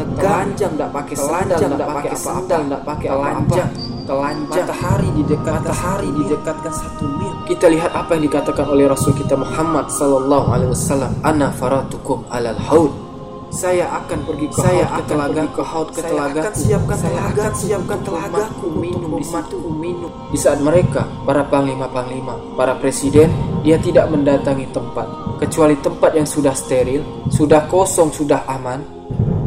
telanjang, 0.00 0.72
tidak 0.72 0.90
pakai 0.96 1.16
sandal, 1.20 1.58
tidak 1.60 1.88
pakai 1.92 2.16
sandal, 2.16 2.60
tidak 2.64 2.82
pakai 2.88 3.08
telanjang, 3.12 3.70
telanjang. 4.08 4.64
Matahari 4.64 5.08
di 5.12 5.22
dekat 5.28 5.52
matahari 5.52 6.08
didekatkan 6.16 6.72
satu 6.72 7.04
mil. 7.12 7.34
Kita 7.44 7.66
lihat 7.68 7.92
apa 7.92 8.16
yang 8.16 8.24
dikatakan 8.24 8.64
oleh 8.64 8.88
Rasul 8.88 9.12
kita 9.20 9.36
Muhammad 9.36 9.92
Sallallahu 9.92 10.48
Alaihi 10.48 10.70
Wasallam. 10.72 11.12
Ana 11.20 11.52
faratukum 11.52 12.24
alal 12.32 12.56
haud 12.56 13.03
saya 13.52 13.86
akan 14.02 14.18
pergi 14.24 14.46
ke 14.48 14.58
saya 14.60 14.84
haud, 14.88 14.96
ke 14.96 15.02
telaga 15.08 15.42
ke 15.50 15.62
haud 15.62 15.88
ke 15.92 16.00
telaga 16.00 16.40
akan 16.44 16.54
siapkan 16.54 16.96
saya 16.96 17.12
telaga 17.16 17.42
akan 17.42 17.54
siapkan 17.56 17.98
telaga 18.04 18.42
ku 18.60 18.66
minum 18.72 19.10
di 19.18 19.26
situ. 19.26 19.56
minum 19.72 20.10
di 20.32 20.38
saat 20.38 20.58
mereka 20.62 21.06
para 21.24 21.42
panglima 21.46 21.86
panglima 21.90 22.34
para 22.58 22.74
presiden 22.78 23.30
dia 23.64 23.80
tidak 23.80 24.12
mendatangi 24.12 24.68
tempat. 24.76 25.08
Kecuali 25.40 25.74
tempat 25.80 26.12
yang 26.12 26.28
sudah 26.28 26.52
steril 26.52 27.00
sudah 27.32 27.64
kosong 27.64 28.12
sudah 28.12 28.44
aman. 28.44 28.84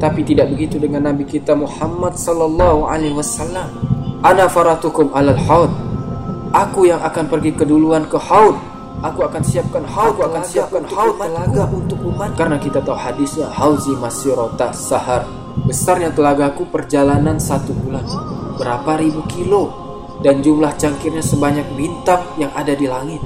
Tapi 0.01 0.25
tidak 0.25 0.49
begitu 0.53 0.81
dengan 0.81 1.09
nabi 1.09 1.25
kita 1.25 1.53
Muhammad 1.53 2.17
sallallahu 2.17 2.89
alaihi 2.89 3.13
wasallam. 3.13 3.69
Ana 4.25 4.49
faratukum 4.49 5.13
alal 5.13 5.37
haud. 5.45 5.69
Aku 6.49 6.89
yang 6.89 6.97
akan 7.05 7.29
pergi 7.29 7.53
keduluan 7.53 8.09
ke 8.09 8.17
haud 8.17 8.57
Aku 8.97 9.21
akan 9.21 9.43
siapkan 9.45 9.85
haud, 9.85 10.17
aku 10.17 10.21
akan 10.25 10.41
siapkan 10.41 10.83
haud 10.89 11.21
telaga 11.21 11.63
untuk 11.69 12.01
umat. 12.01 12.33
Karena 12.33 12.57
kita 12.57 12.81
tahu 12.81 12.97
hadisnya 12.97 13.45
hauzi 13.53 13.93
masirota 13.93 14.73
sahar. 14.73 15.29
Besarnya 15.69 16.09
telagaku 16.09 16.65
perjalanan 16.65 17.37
satu 17.37 17.77
bulan. 17.77 18.05
Berapa 18.57 18.97
ribu 18.97 19.21
kilo 19.29 19.69
dan 20.25 20.41
jumlah 20.41 20.73
cangkirnya 20.81 21.21
sebanyak 21.21 21.67
bintang 21.77 22.25
yang 22.41 22.49
ada 22.57 22.73
di 22.73 22.89
langit. 22.89 23.21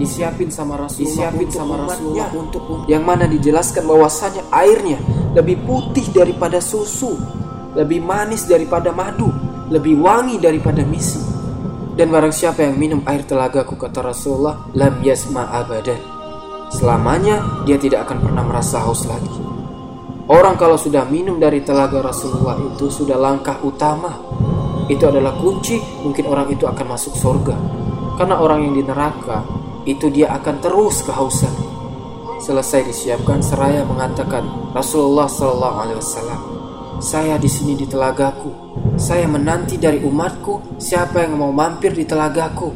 disiapin 0.00 0.48
sama 0.48 0.80
Rasulullah 0.80 1.28
disiapin 1.28 1.48
sama 1.52 1.74
Rasulullah 1.84 2.32
untuk 2.32 2.88
yang 2.88 3.04
mana 3.04 3.28
dijelaskan 3.28 3.84
bahwasanya 3.84 4.48
airnya 4.48 4.96
lebih 5.36 5.60
putih 5.68 6.08
daripada 6.08 6.56
susu 6.56 7.20
lebih 7.76 8.00
manis 8.00 8.48
daripada 8.48 8.96
madu 8.96 9.28
lebih 9.68 10.00
wangi 10.00 10.40
daripada 10.40 10.80
misi 10.88 11.20
dan 12.00 12.08
barang 12.08 12.32
siapa 12.32 12.64
yang 12.64 12.80
minum 12.80 13.04
air 13.04 13.28
telagaku 13.28 13.76
kata 13.76 14.00
Rasulullah 14.00 14.72
lam 14.72 15.04
yasma 15.04 15.52
abadan. 15.52 16.00
Selamanya 16.72 17.60
dia 17.68 17.76
tidak 17.76 18.08
akan 18.08 18.24
pernah 18.24 18.40
merasa 18.40 18.80
haus 18.80 19.04
lagi. 19.04 19.28
Orang 20.24 20.56
kalau 20.56 20.80
sudah 20.80 21.04
minum 21.04 21.36
dari 21.36 21.60
telaga 21.60 22.00
Rasulullah 22.00 22.56
itu 22.56 22.88
sudah 22.88 23.20
langkah 23.20 23.60
utama. 23.60 24.16
Itu 24.88 25.12
adalah 25.12 25.36
kunci 25.36 25.76
mungkin 26.00 26.24
orang 26.24 26.48
itu 26.48 26.64
akan 26.64 26.86
masuk 26.88 27.12
surga. 27.20 27.60
Karena 28.16 28.40
orang 28.40 28.64
yang 28.64 28.80
di 28.80 28.82
neraka 28.88 29.44
itu 29.84 30.08
dia 30.08 30.32
akan 30.40 30.56
terus 30.56 31.04
kehausan. 31.04 31.52
Selesai 32.40 32.88
disiapkan 32.88 33.44
seraya 33.44 33.84
mengatakan 33.84 34.72
Rasulullah 34.72 35.28
Shallallahu 35.28 35.76
Alaihi 35.84 36.00
Wasallam 36.00 36.40
saya 37.00 37.36
di 37.36 37.48
sini 37.48 37.76
di 37.76 37.84
telagaku 37.84 38.79
saya 38.96 39.28
menanti 39.28 39.78
dari 39.78 40.02
umatku 40.02 40.80
siapa 40.80 41.22
yang 41.22 41.38
mau 41.38 41.52
mampir 41.54 41.94
di 41.94 42.02
telagaku. 42.02 42.72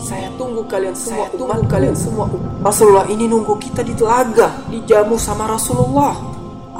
Saya 0.00 0.32
tunggu 0.40 0.64
kalian 0.64 0.96
semua, 0.96 1.28
Saya 1.28 1.36
tunggu 1.36 1.62
kalian 1.68 1.96
semua. 1.96 2.26
Rasulullah 2.64 3.06
ini 3.10 3.28
nunggu 3.28 3.56
kita 3.60 3.84
di 3.84 3.92
telaga, 3.92 4.64
dijamu 4.72 5.20
sama 5.20 5.44
Rasulullah. 5.44 6.16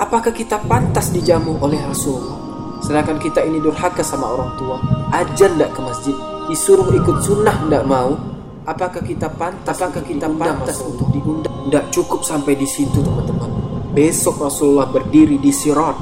Apakah 0.01 0.33
kita 0.33 0.57
pantas 0.65 1.13
dijamu 1.13 1.61
oleh 1.61 1.77
Rasulullah? 1.85 2.41
Sedangkan 2.81 3.21
kita 3.21 3.45
ini 3.45 3.61
durhaka 3.61 4.01
sama 4.01 4.33
orang 4.33 4.57
tua, 4.57 4.81
ajan 5.13 5.61
ndak 5.61 5.77
ke 5.77 5.81
masjid, 5.85 6.17
disuruh 6.49 6.89
ikut 6.97 7.21
sunnah 7.21 7.57
ndak 7.69 7.85
mau. 7.85 8.17
Apakah 8.65 9.05
kita 9.05 9.29
pantas? 9.37 9.77
Apakah 9.77 10.01
kita 10.01 10.25
pantas 10.33 10.81
untuk 10.81 11.13
diundang? 11.13 11.53
Ndak 11.69 11.93
cukup 11.93 12.25
sampai 12.25 12.57
di 12.57 12.65
situ 12.65 13.05
teman-teman. 13.05 13.53
Besok 13.93 14.41
Rasulullah 14.41 14.89
berdiri 14.89 15.37
di 15.37 15.53
sirat, 15.53 15.99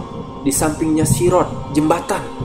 di 0.46 0.54
sampingnya 0.54 1.02
sirat, 1.02 1.74
jembatan 1.74 2.37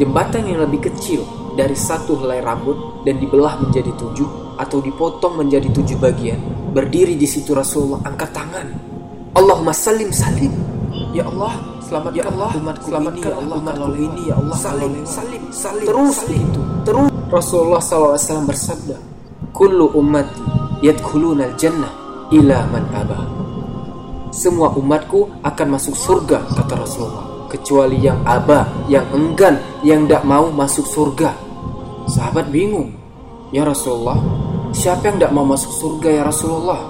Jembatan 0.00 0.48
yang 0.48 0.64
lebih 0.64 0.88
kecil 0.88 1.28
dari 1.60 1.76
satu 1.76 2.16
helai 2.24 2.40
rambut 2.40 3.04
dan 3.04 3.20
dibelah 3.20 3.60
menjadi 3.60 3.92
tujuh 4.00 4.56
atau 4.56 4.80
dipotong 4.80 5.44
menjadi 5.44 5.68
tujuh 5.76 6.00
bagian. 6.00 6.40
Berdiri 6.72 7.20
di 7.20 7.28
situ 7.28 7.52
Rasulullah 7.52 8.00
angkat 8.08 8.32
tangan. 8.32 8.64
Allahumma 9.36 9.76
salim 9.76 10.08
salim. 10.08 10.56
Ya 11.12 11.28
Allah, 11.28 11.52
selamat 11.84 12.16
ya 12.16 12.24
Allah, 12.32 12.48
umatku 12.48 12.88
selamatkan 12.88 13.28
ya 13.28 13.36
Allah, 13.44 13.56
umatku 13.60 13.92
ini 14.00 14.22
ya 14.32 14.34
Allah, 14.40 14.56
salim, 14.56 15.04
salim, 15.04 15.42
salim, 15.52 15.84
terus 15.84 16.16
salim. 16.16 16.48
itu, 16.48 16.62
terus. 16.88 17.08
Rasulullah 17.28 17.82
SAW 17.84 18.48
bersabda, 18.48 18.96
Kullu 19.52 19.92
ummati 19.92 20.40
yadkhuluna 20.80 21.44
al-jannah 21.52 21.92
ila 22.32 22.58
man 22.72 22.88
abah. 22.96 23.22
Semua 24.32 24.72
umatku 24.72 25.44
akan 25.44 25.66
masuk 25.76 25.92
surga, 25.92 26.40
kata 26.56 26.74
Rasulullah 26.78 27.39
kecuali 27.50 27.98
yang 27.98 28.22
abah, 28.22 28.86
yang 28.86 29.02
enggan, 29.10 29.58
yang 29.82 30.06
tidak 30.06 30.22
mau 30.22 30.46
masuk 30.48 30.86
surga. 30.86 31.34
Sahabat 32.06 32.48
bingung. 32.54 32.94
Ya 33.50 33.66
Rasulullah, 33.66 34.22
siapa 34.70 35.10
yang 35.10 35.18
tidak 35.18 35.34
mau 35.34 35.42
masuk 35.42 35.74
surga 35.74 36.08
ya 36.08 36.22
Rasulullah? 36.22 36.80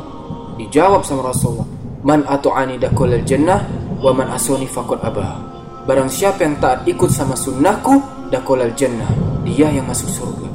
Dijawab 0.61 1.01
sama 1.09 1.33
Rasulullah, 1.33 1.65
Man 2.05 2.29
atu'ani 2.29 2.77
dakolal 2.77 3.25
jannah, 3.25 3.65
wa 4.01 4.13
man 4.13 4.29
asoni 4.37 4.69
fakot 4.69 5.01
abah. 5.01 5.41
Barang 5.89 6.13
siapa 6.13 6.45
yang 6.45 6.61
taat 6.61 6.85
ikut 6.85 7.09
sama 7.09 7.33
sunnahku, 7.33 7.97
dakolal 8.29 8.73
jannah. 8.77 9.09
Dia 9.49 9.73
yang 9.73 9.89
masuk 9.89 10.13
surga. 10.13 10.50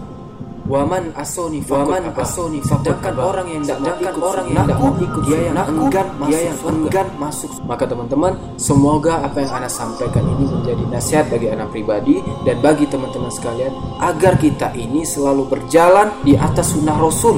Waman 0.65 1.13
asoni 1.13 1.61
waman 1.69 2.09
asoni 2.17 2.57
sedangkan 2.65 3.13
orang 3.21 3.45
yang 3.53 3.61
tidak 3.61 4.01
ikut 4.01 4.17
orang 4.17 4.49
yang 4.49 4.65
tidak 4.65 4.97
ikut 4.97 5.23
dia 5.29 5.39
yang 5.45 5.61
enggan 5.61 6.07
dia 6.25 6.39
yang 6.49 6.57
enggan 6.65 7.07
masuk 7.21 7.53
maka 7.69 7.85
teman-teman 7.85 8.33
semoga 8.57 9.21
apa 9.21 9.45
yang 9.45 9.61
anda 9.61 9.69
sampaikan 9.69 10.25
ini 10.25 10.49
menjadi 10.49 10.83
nasihat 10.89 11.29
bagi 11.29 11.53
anak 11.53 11.69
pribadi 11.69 12.17
dan 12.49 12.57
bagi 12.65 12.89
teman-teman 12.89 13.29
sekalian 13.29 13.77
agar 14.01 14.41
kita 14.41 14.73
ini 14.73 15.05
selalu 15.05 15.45
berjalan 15.53 16.09
di 16.25 16.33
atas 16.33 16.73
sunnah 16.73 16.97
Rasul. 16.97 17.37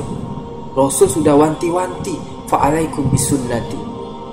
Rasul 0.72 1.12
sudah 1.12 1.36
wanti-wanti 1.36 2.48
fa'alaikum 2.48 3.12
bisunnati. 3.12 3.76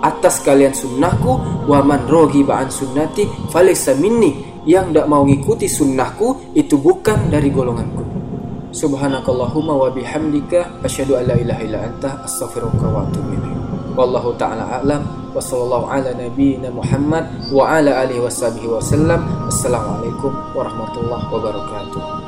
Atas 0.06 0.38
kalian 0.46 0.70
sunnahku 0.70 1.66
waman 1.66 2.06
rogi 2.06 2.46
ba'an 2.46 2.70
sunnati 2.70 3.26
falaysa 3.50 3.98
minni. 3.98 4.54
Yang 4.64 4.94
tidak 4.94 5.06
mau 5.10 5.26
ngikuti 5.26 5.66
sunnahku 5.66 6.54
itu 6.54 6.78
bukan 6.78 7.28
dari 7.28 7.50
golonganku 7.50 8.03
Subhanakallahumma 8.74 9.70
wa 9.70 9.86
bihamdika 9.86 10.82
asyhadu 10.82 11.14
an 11.14 11.30
la 11.30 11.38
ilaha 11.38 11.62
illa 11.62 11.78
anta 11.86 12.18
astaghfiruka 12.26 12.82
wa 12.90 13.06
atubu 13.06 13.30
ilaik. 13.30 13.54
Wallahu 13.94 14.34
taala 14.34 14.66
a'lam 14.82 15.06
wa 15.30 15.38
sallallahu 15.38 15.86
ala 15.86 16.10
nabiyyina 16.10 16.74
Muhammad 16.74 17.22
wa 17.54 17.70
ala 17.70 18.02
alihi 18.02 18.18
washabihi 18.18 18.66
wasallam. 18.66 19.22
Assalamualaikum 19.46 20.34
warahmatullahi 20.58 21.22
wabarakatuh. 21.30 22.23